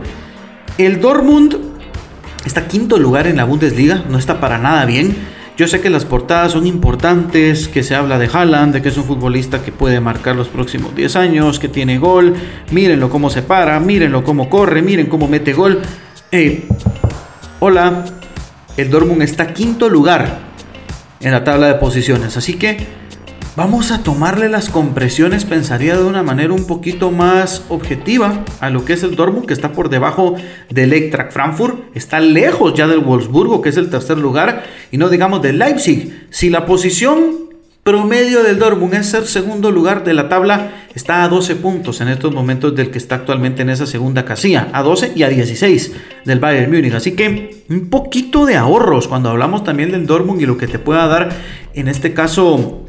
El 0.77 1.01
Dortmund 1.01 1.70
Está 2.45 2.67
quinto 2.67 2.97
lugar 2.97 3.27
en 3.27 3.37
la 3.37 3.43
Bundesliga, 3.43 4.03
no 4.09 4.17
está 4.17 4.39
para 4.39 4.57
nada 4.57 4.85
bien. 4.85 5.15
Yo 5.57 5.67
sé 5.67 5.79
que 5.79 5.89
las 5.89 6.05
portadas 6.05 6.53
son 6.53 6.65
importantes, 6.65 7.67
que 7.67 7.83
se 7.83 7.93
habla 7.93 8.17
de 8.17 8.27
Haaland, 8.31 8.73
de 8.73 8.81
que 8.81 8.89
es 8.89 8.97
un 8.97 9.03
futbolista 9.03 9.61
que 9.61 9.71
puede 9.71 9.99
marcar 9.99 10.35
los 10.35 10.47
próximos 10.47 10.95
10 10.95 11.15
años, 11.17 11.59
que 11.59 11.67
tiene 11.67 11.99
gol. 11.99 12.33
Mírenlo 12.71 13.09
cómo 13.09 13.29
se 13.29 13.43
para, 13.43 13.79
mírenlo 13.79 14.23
cómo 14.23 14.49
corre, 14.49 14.81
miren 14.81 15.07
cómo 15.07 15.27
mete 15.27 15.53
gol. 15.53 15.81
hola, 17.59 18.05
el 18.77 18.89
Dortmund 18.89 19.21
está 19.21 19.53
quinto 19.53 19.87
lugar 19.87 20.39
en 21.19 21.31
la 21.31 21.43
tabla 21.43 21.67
de 21.67 21.75
posiciones, 21.75 22.37
así 22.37 22.55
que 22.55 23.00
Vamos 23.57 23.91
a 23.91 24.01
tomarle 24.01 24.47
las 24.47 24.69
compresiones, 24.69 25.43
pensaría 25.43 25.97
de 25.97 26.05
una 26.05 26.23
manera 26.23 26.53
un 26.53 26.65
poquito 26.65 27.11
más 27.11 27.65
objetiva 27.67 28.45
a 28.61 28.69
lo 28.69 28.85
que 28.85 28.93
es 28.93 29.03
el 29.03 29.17
Dortmund, 29.17 29.45
que 29.45 29.53
está 29.53 29.73
por 29.73 29.89
debajo 29.89 30.35
del 30.69 30.93
Eintracht 30.93 31.33
Frankfurt, 31.33 31.93
está 31.93 32.21
lejos 32.21 32.73
ya 32.75 32.87
del 32.87 32.99
Wolfsburgo, 32.99 33.61
que 33.61 33.67
es 33.67 33.75
el 33.75 33.89
tercer 33.89 34.17
lugar, 34.17 34.63
y 34.89 34.97
no 34.97 35.09
digamos 35.09 35.41
del 35.41 35.59
Leipzig. 35.59 36.27
Si 36.29 36.49
la 36.49 36.65
posición 36.65 37.51
promedio 37.83 38.41
del 38.41 38.57
Dortmund 38.57 38.93
es 38.93 39.07
ser 39.07 39.25
segundo 39.25 39.69
lugar 39.69 40.05
de 40.05 40.13
la 40.13 40.29
tabla, 40.29 40.85
está 40.95 41.21
a 41.21 41.27
12 41.27 41.57
puntos 41.57 41.99
en 41.99 42.07
estos 42.07 42.33
momentos 42.33 42.73
del 42.73 42.89
que 42.89 42.99
está 42.99 43.15
actualmente 43.15 43.63
en 43.63 43.69
esa 43.69 43.85
segunda 43.85 44.23
casilla, 44.23 44.69
a 44.71 44.81
12 44.81 45.11
y 45.13 45.23
a 45.23 45.27
16 45.27 45.91
del 46.23 46.39
Bayern 46.39 46.71
Múnich. 46.71 46.93
Así 46.93 47.17
que 47.17 47.65
un 47.69 47.89
poquito 47.89 48.45
de 48.45 48.55
ahorros 48.55 49.09
cuando 49.09 49.29
hablamos 49.29 49.65
también 49.65 49.91
del 49.91 50.07
Dortmund 50.07 50.39
y 50.39 50.45
lo 50.45 50.57
que 50.57 50.67
te 50.67 50.79
pueda 50.79 51.05
dar 51.07 51.29
en 51.73 51.89
este 51.89 52.13
caso 52.13 52.85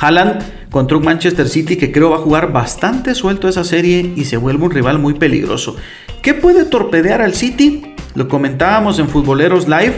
Haaland 0.00 0.70
contra 0.70 0.96
un 0.96 1.04
Manchester 1.04 1.48
City 1.48 1.76
que 1.76 1.90
creo 1.90 2.10
va 2.10 2.16
a 2.16 2.20
jugar 2.20 2.52
bastante 2.52 3.14
suelto 3.14 3.48
esa 3.48 3.64
serie 3.64 4.12
y 4.16 4.24
se 4.24 4.36
vuelve 4.36 4.64
un 4.64 4.70
rival 4.70 4.98
muy 4.98 5.14
peligroso. 5.14 5.76
¿Qué 6.22 6.34
puede 6.34 6.64
torpedear 6.64 7.22
al 7.22 7.34
City? 7.34 7.94
Lo 8.14 8.28
comentábamos 8.28 8.98
en 8.98 9.08
Futboleros 9.08 9.68
Live, 9.68 9.94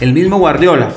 el 0.00 0.12
mismo 0.12 0.38
Guardiola. 0.38 0.92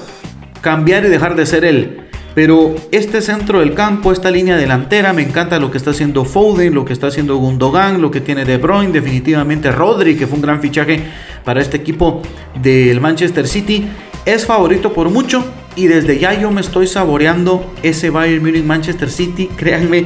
Cambiar 0.61 1.05
y 1.05 1.09
dejar 1.09 1.35
de 1.35 1.45
ser 1.45 1.65
él. 1.65 2.01
Pero 2.33 2.75
este 2.91 3.21
centro 3.21 3.61
del 3.61 3.73
campo, 3.73 4.11
esta 4.11 4.29
línea 4.29 4.57
delantera, 4.57 5.13
me 5.13 5.21
encanta 5.21 5.57
lo 5.57 5.71
que 5.71 5.77
está 5.77 5.91
haciendo 5.91 6.25
Foden, 6.25 6.73
lo 6.73 6.83
que 6.83 6.91
está 6.91 7.07
haciendo 7.07 7.37
Gundogan, 7.37 8.01
lo 8.01 8.11
que 8.11 8.19
tiene 8.19 8.43
De 8.43 8.57
Bruyne, 8.57 8.91
definitivamente 8.91 9.71
Rodri, 9.71 10.17
que 10.17 10.27
fue 10.27 10.35
un 10.35 10.41
gran 10.41 10.59
fichaje 10.59 11.01
para 11.45 11.61
este 11.61 11.77
equipo 11.77 12.21
del 12.61 12.99
Manchester 12.99 13.47
City. 13.47 13.87
Es 14.25 14.45
favorito 14.45 14.91
por 14.91 15.09
mucho 15.09 15.45
y 15.75 15.87
desde 15.87 16.19
ya 16.19 16.33
yo 16.39 16.51
me 16.51 16.61
estoy 16.61 16.87
saboreando 16.87 17.73
ese 17.83 18.09
Bayern 18.09 18.43
Munich 18.43 18.63
Manchester 18.63 19.09
City. 19.09 19.47
Créanme, 19.55 20.05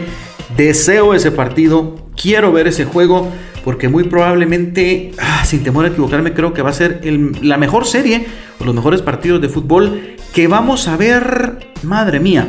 deseo 0.55 1.13
ese 1.13 1.32
partido, 1.32 1.95
quiero 2.15 2.51
ver 2.51 2.67
ese 2.67 2.86
juego 2.86 3.32
porque 3.63 3.89
muy 3.89 4.05
probablemente, 4.05 5.12
ah, 5.19 5.43
sin 5.45 5.63
temor 5.63 5.86
a 5.86 5.89
equivocarme, 5.89 6.34
creo 6.34 6.53
que 6.53 6.62
va 6.62 6.69
a 6.69 6.73
ser 6.73 7.01
la 7.41 7.58
mejor 7.58 7.86
serie 7.86 8.25
o 8.60 8.65
los 8.65 8.73
mejores 8.73 9.01
partidos 9.01 9.41
de 9.41 9.49
fútbol 9.49 10.15
que 10.34 10.47
vamos 10.47 10.88
a 10.88 10.97
ver, 10.97 11.67
madre 11.84 12.19
mía, 12.19 12.47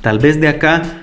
tal 0.00 0.18
vez 0.18 0.40
de 0.40 0.48
acá 0.48 1.00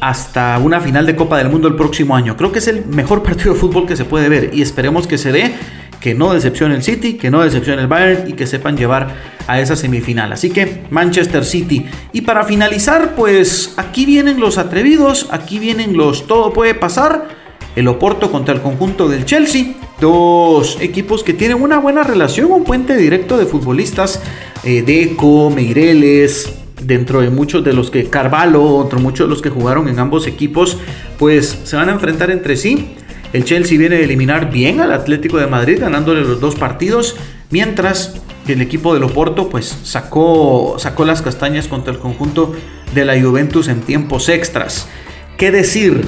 hasta 0.00 0.58
una 0.58 0.80
final 0.80 1.06
de 1.06 1.14
Copa 1.14 1.36
del 1.38 1.50
Mundo 1.50 1.68
el 1.68 1.76
próximo 1.76 2.16
año. 2.16 2.36
Creo 2.36 2.52
que 2.52 2.58
es 2.58 2.68
el 2.68 2.86
mejor 2.86 3.22
partido 3.22 3.52
de 3.54 3.60
fútbol 3.60 3.86
que 3.86 3.96
se 3.96 4.04
puede 4.04 4.28
ver 4.28 4.50
y 4.54 4.62
esperemos 4.62 5.06
que 5.06 5.18
se 5.18 5.32
dé, 5.32 5.54
que 6.00 6.14
no 6.14 6.32
decepcione 6.32 6.74
el 6.74 6.82
City, 6.82 7.14
que 7.14 7.30
no 7.30 7.42
decepcione 7.42 7.82
el 7.82 7.88
Bayern 7.88 8.28
y 8.28 8.32
que 8.32 8.46
sepan 8.46 8.76
llevar 8.76 9.14
a 9.46 9.60
esa 9.60 9.76
semifinal. 9.76 10.32
Así 10.32 10.50
que 10.50 10.82
Manchester 10.90 11.44
City. 11.44 11.86
Y 12.12 12.22
para 12.22 12.44
finalizar, 12.44 13.14
pues 13.14 13.74
aquí 13.76 14.06
vienen 14.06 14.40
los 14.40 14.58
atrevidos, 14.58 15.28
aquí 15.30 15.58
vienen 15.58 15.96
los 15.96 16.26
todo 16.26 16.52
puede 16.52 16.74
pasar 16.74 17.28
el 17.76 17.86
Oporto 17.86 18.30
contra 18.32 18.54
el 18.54 18.62
conjunto 18.62 19.08
del 19.08 19.24
Chelsea. 19.24 19.74
Dos 20.00 20.78
equipos 20.80 21.22
que 21.22 21.34
tienen 21.34 21.62
una 21.62 21.78
buena 21.78 22.02
relación, 22.02 22.50
un 22.50 22.64
puente 22.64 22.96
directo 22.96 23.36
de 23.36 23.44
futbolistas. 23.44 24.22
Eh, 24.64 24.82
Deco, 24.82 25.50
Meireles, 25.50 26.54
dentro 26.82 27.20
de 27.20 27.30
muchos 27.30 27.62
de 27.62 27.72
los 27.72 27.90
que 27.90 28.04
Carvalho, 28.04 28.82
entre 28.82 28.98
muchos 28.98 29.26
de 29.26 29.30
los 29.30 29.42
que 29.42 29.50
jugaron 29.50 29.88
en 29.88 29.98
ambos 29.98 30.26
equipos, 30.26 30.78
pues 31.18 31.60
se 31.64 31.76
van 31.76 31.88
a 31.90 31.92
enfrentar 31.92 32.30
entre 32.30 32.56
sí. 32.56 32.94
El 33.32 33.44
Chelsea 33.44 33.78
viene 33.78 33.96
de 33.96 34.04
eliminar 34.04 34.50
bien 34.50 34.80
al 34.80 34.92
Atlético 34.92 35.38
de 35.38 35.46
Madrid, 35.46 35.78
ganándole 35.80 36.22
los 36.22 36.40
dos 36.40 36.56
partidos, 36.56 37.16
mientras 37.50 38.20
que 38.46 38.54
el 38.54 38.60
equipo 38.60 38.94
del 38.94 39.04
Oporto 39.04 39.48
pues 39.48 39.76
sacó, 39.84 40.76
sacó 40.78 41.04
las 41.04 41.22
castañas 41.22 41.68
contra 41.68 41.92
el 41.92 41.98
conjunto 41.98 42.52
de 42.94 43.04
la 43.04 43.20
Juventus 43.20 43.68
en 43.68 43.80
tiempos 43.82 44.28
extras. 44.28 44.88
¿Qué 45.36 45.50
decir? 45.50 46.04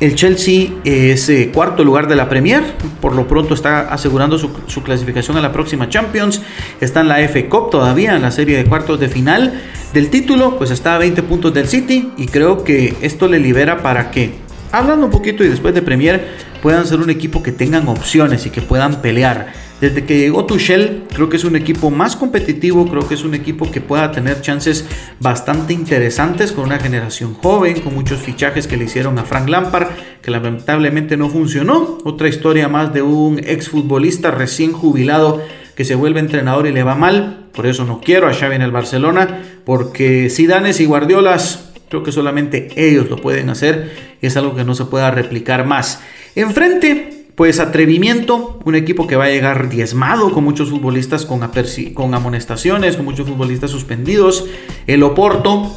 El 0.00 0.14
Chelsea 0.14 0.68
es 0.84 1.28
eh, 1.28 1.50
cuarto 1.52 1.82
lugar 1.82 2.06
de 2.06 2.14
la 2.14 2.28
Premier, 2.28 2.62
por 3.00 3.16
lo 3.16 3.26
pronto 3.26 3.52
está 3.52 3.80
asegurando 3.92 4.38
su, 4.38 4.52
clasificación 4.84 5.36
a 5.36 5.40
la 5.40 5.50
próxima 5.50 5.88
Champions, 5.88 6.40
está 6.80 7.00
en 7.00 7.08
la 7.08 7.16
FA 7.28 7.48
Cup 7.48 7.70
todavía, 7.70 8.14
en 8.14 8.22
la 8.22 8.30
serie 8.30 8.56
de 8.56 8.64
cuartos 8.64 9.00
de 9.00 9.08
final 9.08 9.60
del 9.92 10.08
título, 10.08 10.56
pues 10.56 10.70
está 10.70 10.94
a 10.94 10.98
20 10.98 11.24
puntos 11.24 11.52
del 11.52 11.66
City 11.66 12.10
y 12.16 12.26
creo 12.26 12.62
que 12.62 12.94
esto 13.00 13.26
le 13.26 13.40
libera 13.40 13.82
para 13.82 14.12
que, 14.12 14.34
hablando 14.72 15.06
un 15.06 15.12
poquito 15.12 15.44
y 15.44 15.48
después 15.48 15.74
de 15.74 15.82
Premier, 15.82 16.28
puedan 16.62 16.86
ser 16.86 17.00
un 17.00 17.10
equipo 17.10 17.42
que 17.42 17.52
tengan 17.52 17.88
opciones 17.88 18.46
y 18.46 18.50
que 18.50 18.62
puedan 18.62 19.00
pelear. 19.00 19.52
Desde 19.80 20.04
que 20.04 20.18
llegó 20.18 20.44
Tuchel, 20.44 21.04
creo 21.14 21.28
que 21.28 21.36
es 21.36 21.44
un 21.44 21.54
equipo 21.54 21.90
más 21.90 22.16
competitivo, 22.16 22.88
creo 22.88 23.06
que 23.06 23.14
es 23.14 23.22
un 23.22 23.34
equipo 23.34 23.70
que 23.70 23.80
pueda 23.80 24.10
tener 24.10 24.40
chances 24.40 24.84
bastante 25.20 25.72
interesantes 25.72 26.50
con 26.50 26.64
una 26.64 26.80
generación 26.80 27.34
joven, 27.34 27.80
con 27.80 27.94
muchos 27.94 28.18
fichajes 28.18 28.66
que 28.66 28.76
le 28.76 28.86
hicieron 28.86 29.18
a 29.20 29.24
Frank 29.24 29.48
Lampard, 29.48 29.86
que 30.20 30.32
lamentablemente 30.32 31.16
no 31.16 31.28
funcionó. 31.28 31.98
Otra 32.04 32.28
historia 32.28 32.68
más 32.68 32.92
de 32.92 33.02
un 33.02 33.38
exfutbolista 33.38 34.32
recién 34.32 34.72
jubilado 34.72 35.40
que 35.76 35.84
se 35.84 35.94
vuelve 35.94 36.18
entrenador 36.18 36.66
y 36.66 36.72
le 36.72 36.82
va 36.82 36.96
mal. 36.96 37.46
Por 37.52 37.66
eso 37.66 37.84
no 37.84 38.00
quiero 38.00 38.26
a 38.26 38.34
Xavi 38.34 38.56
en 38.56 38.62
el 38.62 38.72
Barcelona, 38.72 39.42
porque 39.64 40.28
Zidanes 40.28 40.80
y 40.80 40.86
Guardiolas 40.86 41.67
creo 41.88 42.02
que 42.02 42.12
solamente 42.12 42.68
ellos 42.76 43.08
lo 43.10 43.16
pueden 43.16 43.50
hacer 43.50 43.90
y 44.20 44.26
es 44.26 44.36
algo 44.36 44.54
que 44.54 44.64
no 44.64 44.74
se 44.74 44.84
pueda 44.84 45.10
replicar 45.10 45.66
más. 45.66 46.00
Enfrente 46.34 47.18
pues 47.38 47.60
atrevimiento, 47.60 48.58
un 48.64 48.74
equipo 48.74 49.06
que 49.06 49.14
va 49.14 49.26
a 49.26 49.28
llegar 49.28 49.68
diezmado 49.68 50.32
con 50.32 50.42
muchos 50.42 50.70
futbolistas 50.70 51.24
con, 51.24 51.48
con 51.94 52.14
amonestaciones, 52.14 52.96
con 52.96 53.04
muchos 53.04 53.28
futbolistas 53.28 53.70
suspendidos. 53.70 54.46
El 54.88 55.04
Oporto, 55.04 55.72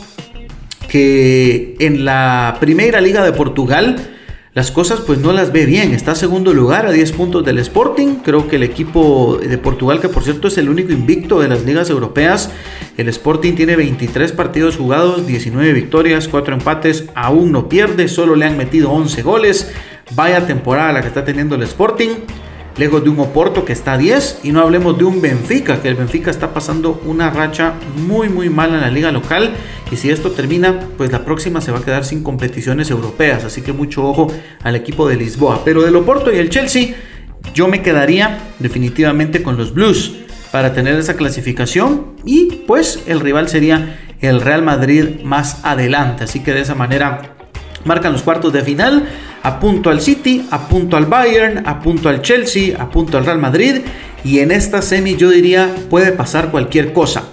que 0.88 1.76
en 1.78 2.04
la 2.04 2.58
primera 2.60 3.00
liga 3.00 3.24
de 3.24 3.32
Portugal 3.32 4.11
las 4.54 4.70
cosas 4.70 5.00
pues 5.00 5.20
no 5.20 5.32
las 5.32 5.54
ve 5.54 5.66
bien. 5.66 5.94
Está 5.94 6.14
segundo 6.14 6.54
lugar 6.54 6.86
a 6.86 6.92
10 6.92 7.14
puntos 7.14 7.46
del 7.46 7.58
Sporting. 7.60 8.16
Creo 8.24 8.50
que 8.50 8.58
el 8.58 8.64
equipo 8.64 9.40
de 9.42 9.58
Portugal, 9.58 10.02
que 10.02 10.10
por 10.10 10.24
cierto 10.24 10.50
es 10.50 10.58
el 10.58 10.70
único 10.70 10.92
invicto 10.92 11.40
de 11.40 11.48
las 11.48 11.64
ligas 11.64 11.90
europeas, 11.90 12.52
el 12.98 13.08
Sporting 13.08 13.54
tiene 13.54 13.78
23 13.78 14.34
partidos 14.34 14.76
jugados, 14.76 15.26
19 15.26 15.72
victorias, 15.72 16.28
4 16.28 16.54
empates, 16.56 17.06
aún 17.16 17.54
no 17.54 17.70
pierde, 17.70 18.10
solo 18.10 18.36
le 18.36 18.46
han 18.46 18.58
metido 18.58 18.92
11 18.92 19.22
goles. 19.22 19.72
Vaya 20.16 20.46
temporada 20.46 20.92
la 20.92 21.02
que 21.02 21.08
está 21.08 21.24
teniendo 21.24 21.56
el 21.56 21.64
Sporting. 21.64 22.10
Lejos 22.78 23.04
de 23.04 23.10
un 23.10 23.20
Oporto 23.20 23.66
que 23.66 23.74
está 23.74 23.94
a 23.94 23.98
10 23.98 24.40
y 24.44 24.52
no 24.52 24.62
hablemos 24.62 24.98
de 24.98 25.04
un 25.04 25.22
Benfica, 25.22 25.82
que 25.82 25.90
el 25.90 25.96
Benfica 25.96 26.32
está 26.32 26.54
pasando 26.54 27.02
una 27.06 27.30
racha 27.30 27.74
muy 27.96 28.30
muy 28.30 28.50
mala 28.50 28.76
en 28.76 28.82
la 28.82 28.90
liga 28.90 29.12
local 29.12 29.52
y 29.92 29.98
si 29.98 30.10
esto 30.10 30.32
termina, 30.32 30.80
pues 30.98 31.12
la 31.12 31.26
próxima 31.26 31.60
se 31.60 31.72
va 31.72 31.80
a 31.80 31.84
quedar 31.84 32.06
sin 32.06 32.24
competiciones 32.24 32.90
europeas, 32.90 33.44
así 33.44 33.62
que 33.62 33.74
mucho 33.74 34.08
ojo 34.08 34.32
al 34.64 34.76
equipo 34.76 35.08
de 35.08 35.18
Lisboa. 35.18 35.64
Pero 35.66 35.84
del 35.84 35.98
Oporto 35.98 36.32
y 36.32 36.38
el 36.38 36.50
Chelsea, 36.50 36.96
yo 37.54 37.68
me 37.68 37.82
quedaría 37.82 38.40
definitivamente 38.60 39.44
con 39.44 39.58
los 39.58 39.74
Blues 39.74 40.16
para 40.52 40.74
tener 40.74 40.96
esa 40.96 41.16
clasificación 41.16 42.16
y 42.24 42.64
pues 42.68 43.04
el 43.08 43.20
rival 43.20 43.50
sería 43.50 44.00
el 44.22 44.40
Real 44.40 44.62
Madrid 44.62 45.22
más 45.24 45.60
adelante, 45.64 46.24
así 46.24 46.42
que 46.42 46.54
de 46.54 46.62
esa 46.62 46.76
manera 46.76 47.36
marcan 47.84 48.14
los 48.14 48.22
cuartos 48.22 48.54
de 48.54 48.62
final 48.62 49.08
apunto 49.44 49.90
al 49.90 50.02
City, 50.02 50.48
apunto 50.52 50.98
al 50.98 51.06
Bayern, 51.06 51.64
apunto 51.68 52.10
al 52.10 52.22
Chelsea, 52.22 52.76
apunto 52.82 53.18
al 53.18 53.26
Real 53.26 53.40
Madrid 53.40 53.82
y 54.24 54.40
en 54.40 54.52
esta 54.52 54.82
semi 54.82 55.16
yo 55.16 55.30
diría 55.30 55.74
puede 55.90 56.12
pasar 56.12 56.52
cualquier 56.52 56.94
cosa. 56.94 57.24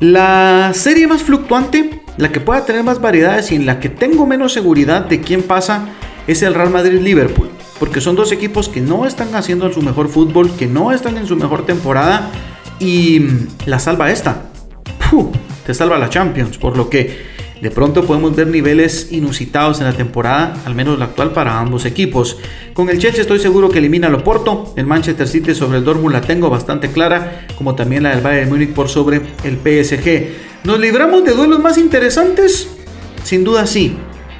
La 0.00 0.72
serie 0.74 1.06
más 1.06 1.22
fluctuante, 1.22 2.02
la 2.18 2.30
que 2.30 2.40
pueda 2.40 2.64
tener 2.64 2.82
más 2.82 3.00
variedades 3.00 3.50
y 3.52 3.56
en 3.56 3.66
la 3.66 3.80
que 3.80 3.88
tengo 3.88 4.26
menos 4.26 4.52
seguridad 4.52 5.06
de 5.06 5.20
quién 5.20 5.42
pasa 5.42 5.86
es 6.26 6.42
el 6.42 6.54
Real 6.54 6.70
Madrid-Liverpool, 6.70 7.48
porque 7.78 8.00
son 8.00 8.16
dos 8.16 8.32
equipos 8.32 8.68
que 8.68 8.80
no 8.80 9.06
están 9.06 9.34
haciendo 9.34 9.72
su 9.72 9.80
mejor 9.80 10.08
fútbol, 10.08 10.50
que 10.56 10.66
no 10.66 10.92
están 10.92 11.16
en 11.16 11.26
su 11.26 11.36
mejor 11.36 11.64
temporada 11.64 12.30
y 12.78 13.22
la 13.64 13.78
salva 13.78 14.10
esta. 14.10 14.42
te 15.64 15.72
salva 15.72 15.98
la 15.98 16.10
Champions, 16.10 16.58
por 16.58 16.76
lo 16.76 16.90
que 16.90 17.35
de 17.60 17.70
pronto 17.70 18.04
podemos 18.04 18.36
ver 18.36 18.48
niveles 18.48 19.08
inusitados 19.10 19.80
en 19.80 19.86
la 19.86 19.92
temporada, 19.92 20.56
al 20.64 20.74
menos 20.74 20.98
la 20.98 21.06
actual 21.06 21.32
para 21.32 21.58
ambos 21.58 21.84
equipos. 21.84 22.36
Con 22.74 22.88
el 22.90 22.98
Chelsea 22.98 23.22
estoy 23.22 23.38
seguro 23.38 23.68
que 23.68 23.78
elimina 23.78 24.08
al 24.08 24.14
Oporto, 24.14 24.74
el 24.76 24.86
Manchester 24.86 25.26
City 25.26 25.54
sobre 25.54 25.78
el 25.78 25.84
Dortmund 25.84 26.14
la 26.14 26.20
tengo 26.20 26.50
bastante 26.50 26.90
clara, 26.90 27.46
como 27.56 27.74
también 27.74 28.02
la 28.02 28.10
del 28.10 28.20
Bayern 28.20 28.50
Múnich 28.50 28.72
por 28.72 28.88
sobre 28.88 29.20
el 29.44 29.56
PSG. 29.56 30.64
¿Nos 30.64 30.78
libramos 30.78 31.24
de 31.24 31.32
duelos 31.32 31.60
más 31.60 31.78
interesantes? 31.78 32.68
Sin 33.24 33.44
duda 33.44 33.66
sí 33.66 33.96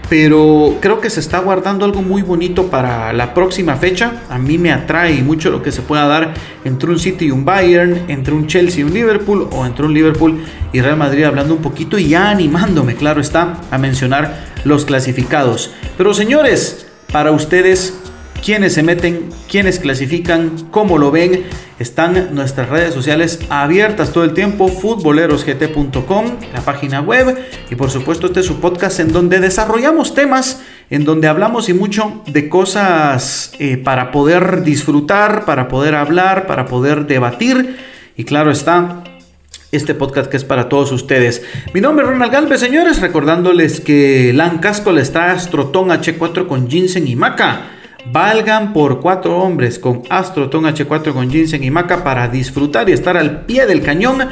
pero 0.09 0.77
creo 0.81 1.01
que 1.01 1.11
se 1.11 1.21
está 1.21 1.41
guardando 1.41 1.85
algo 1.85 2.03
muy 2.03 2.23
bonito 2.23 2.69
para 2.69 3.13
la 3.13 3.35
próxima 3.35 3.77
fecha. 3.77 4.23
A 4.29 4.39
mí 4.39 4.57
me 4.57 4.73
atrae 4.73 5.23
mucho 5.23 5.51
lo 5.51 5.63
que 5.63 5.73
se 5.73 5.83
pueda 5.83 6.07
dar 6.07 6.35
entre 6.65 6.91
un 6.91 6.99
City 6.99 7.27
y 7.27 7.31
un 7.33 7.45
Bayern, 7.45 8.05
entre 8.09 8.35
un 8.35 8.47
Chelsea 8.47 8.81
y 8.81 8.85
un 8.85 8.95
Liverpool, 8.95 9.49
o 9.51 9.67
entre 9.67 9.85
un 9.85 9.95
Liverpool 9.95 10.45
y 10.73 10.81
Real 10.81 10.97
Madrid, 10.97 11.25
hablando 11.25 11.55
un 11.55 11.63
poquito 11.63 11.99
y 11.99 12.09
ya 12.09 12.31
animándome, 12.31 12.95
claro 12.95 13.21
está, 13.21 13.61
a 13.71 13.79
mencionar 13.79 14.47
los 14.65 14.85
clasificados. 14.85 15.73
Pero 15.99 16.15
señores, 16.15 16.87
para 17.13 17.33
ustedes, 17.33 17.99
quiénes 18.45 18.75
se 18.75 18.83
meten, 18.83 19.31
quiénes 19.51 19.81
clasifican, 19.81 20.69
cómo 20.71 20.99
lo 20.99 21.11
ven. 21.11 21.45
Están 21.79 22.35
nuestras 22.35 22.71
redes 22.71 22.95
sociales 22.95 23.39
abiertas 23.51 24.11
todo 24.11 24.25
el 24.25 24.33
tiempo, 24.33 24.67
futbolerosgt.com, 24.69 26.25
la 26.55 26.61
página 26.63 27.03
web 27.03 27.37
y 27.71 27.75
por 27.75 27.91
supuesto 27.91 28.29
este 28.29 28.41
es 28.41 28.47
su 28.47 28.61
podcast 28.61 28.99
en 28.99 29.13
donde 29.13 29.41
desarrollamos 29.41 30.15
temas, 30.15 30.63
en 30.89 31.05
donde 31.05 31.29
hablamos 31.29 31.69
y 31.69 31.75
mucho 31.75 32.23
de 32.27 32.49
cosas 32.49 33.53
eh, 33.59 33.77
para 33.77 34.11
poder 34.11 34.63
disfrutar, 34.63 35.45
para 35.45 35.69
poder 35.69 35.97
hablar, 35.97 36.47
para 36.47 36.65
poder 36.65 37.07
debatir 37.07 37.77
y 38.17 38.25
claro 38.25 38.51
está, 38.51 39.05
este 39.71 39.95
podcast 39.95 40.31
que 40.31 40.39
es 40.39 40.45
para 40.45 40.71
todos 40.71 40.93
ustedes. 40.93 41.43
Mi 41.75 41.83
nombre 41.83 42.07
es 42.07 42.11
Ronald 42.11 42.33
Galvez, 42.33 42.59
señores, 42.59 43.03
recordándoles 43.03 43.83
que 43.83 44.33
Lancasco 44.35 44.93
le 44.93 45.03
está 45.03 45.33
Astroton 45.33 45.91
H4 45.91 46.47
con 46.47 46.71
ginseng 46.71 47.07
y 47.07 47.17
maca. 47.17 47.76
Valgan 48.13 48.73
por 48.73 49.01
cuatro 49.01 49.39
hombres 49.39 49.79
con 49.79 50.03
Astroton 50.09 50.65
H4 50.65 51.13
con 51.13 51.31
ginseng 51.31 51.65
y 51.65 51.71
maca 51.71 52.05
para 52.05 52.29
disfrutar 52.29 52.89
y 52.89 52.93
estar 52.93 53.17
al 53.17 53.45
pie 53.45 53.67
del 53.67 53.83
cañón. 53.83 54.29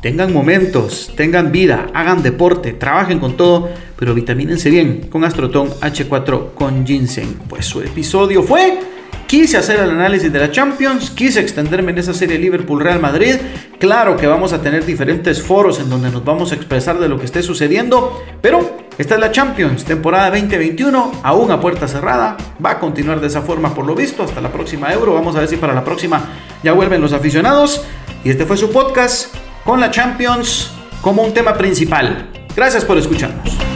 Tengan 0.00 0.32
momentos, 0.32 1.12
tengan 1.16 1.50
vida, 1.50 1.86
hagan 1.92 2.22
deporte, 2.22 2.72
trabajen 2.72 3.18
con 3.18 3.36
todo, 3.36 3.68
pero 3.98 4.14
vitamínense 4.14 4.70
bien 4.70 5.08
con 5.10 5.24
Astroton 5.24 5.68
H4 5.68 6.54
con 6.54 6.86
ginseng. 6.86 7.34
Pues 7.48 7.66
su 7.66 7.82
episodio 7.82 8.42
fue 8.42 8.78
Quise 9.26 9.56
hacer 9.56 9.80
el 9.80 9.90
análisis 9.90 10.32
de 10.32 10.38
la 10.38 10.52
Champions, 10.52 11.10
quise 11.10 11.40
extenderme 11.40 11.90
en 11.90 11.98
esa 11.98 12.14
serie 12.14 12.38
Liverpool-Real 12.38 13.00
Madrid. 13.00 13.34
Claro 13.80 14.16
que 14.16 14.28
vamos 14.28 14.52
a 14.52 14.62
tener 14.62 14.86
diferentes 14.86 15.42
foros 15.42 15.80
en 15.80 15.90
donde 15.90 16.10
nos 16.10 16.24
vamos 16.24 16.52
a 16.52 16.54
expresar 16.54 17.00
de 17.00 17.08
lo 17.08 17.18
que 17.18 17.24
esté 17.24 17.42
sucediendo, 17.42 18.22
pero 18.40 18.78
esta 18.98 19.14
es 19.14 19.20
la 19.20 19.32
Champions, 19.32 19.84
temporada 19.84 20.30
2021, 20.30 21.10
aún 21.24 21.50
a 21.50 21.60
puerta 21.60 21.88
cerrada. 21.88 22.36
Va 22.64 22.70
a 22.70 22.78
continuar 22.78 23.20
de 23.20 23.26
esa 23.26 23.42
forma 23.42 23.74
por 23.74 23.84
lo 23.84 23.96
visto 23.96 24.22
hasta 24.22 24.40
la 24.40 24.52
próxima 24.52 24.92
Euro. 24.92 25.14
Vamos 25.14 25.34
a 25.34 25.40
ver 25.40 25.48
si 25.48 25.56
para 25.56 25.74
la 25.74 25.82
próxima 25.82 26.22
ya 26.62 26.72
vuelven 26.72 27.00
los 27.00 27.12
aficionados. 27.12 27.84
Y 28.22 28.30
este 28.30 28.46
fue 28.46 28.56
su 28.56 28.70
podcast 28.70 29.34
con 29.64 29.80
la 29.80 29.90
Champions 29.90 30.70
como 31.00 31.22
un 31.22 31.34
tema 31.34 31.54
principal. 31.54 32.30
Gracias 32.54 32.84
por 32.84 32.96
escucharnos. 32.96 33.75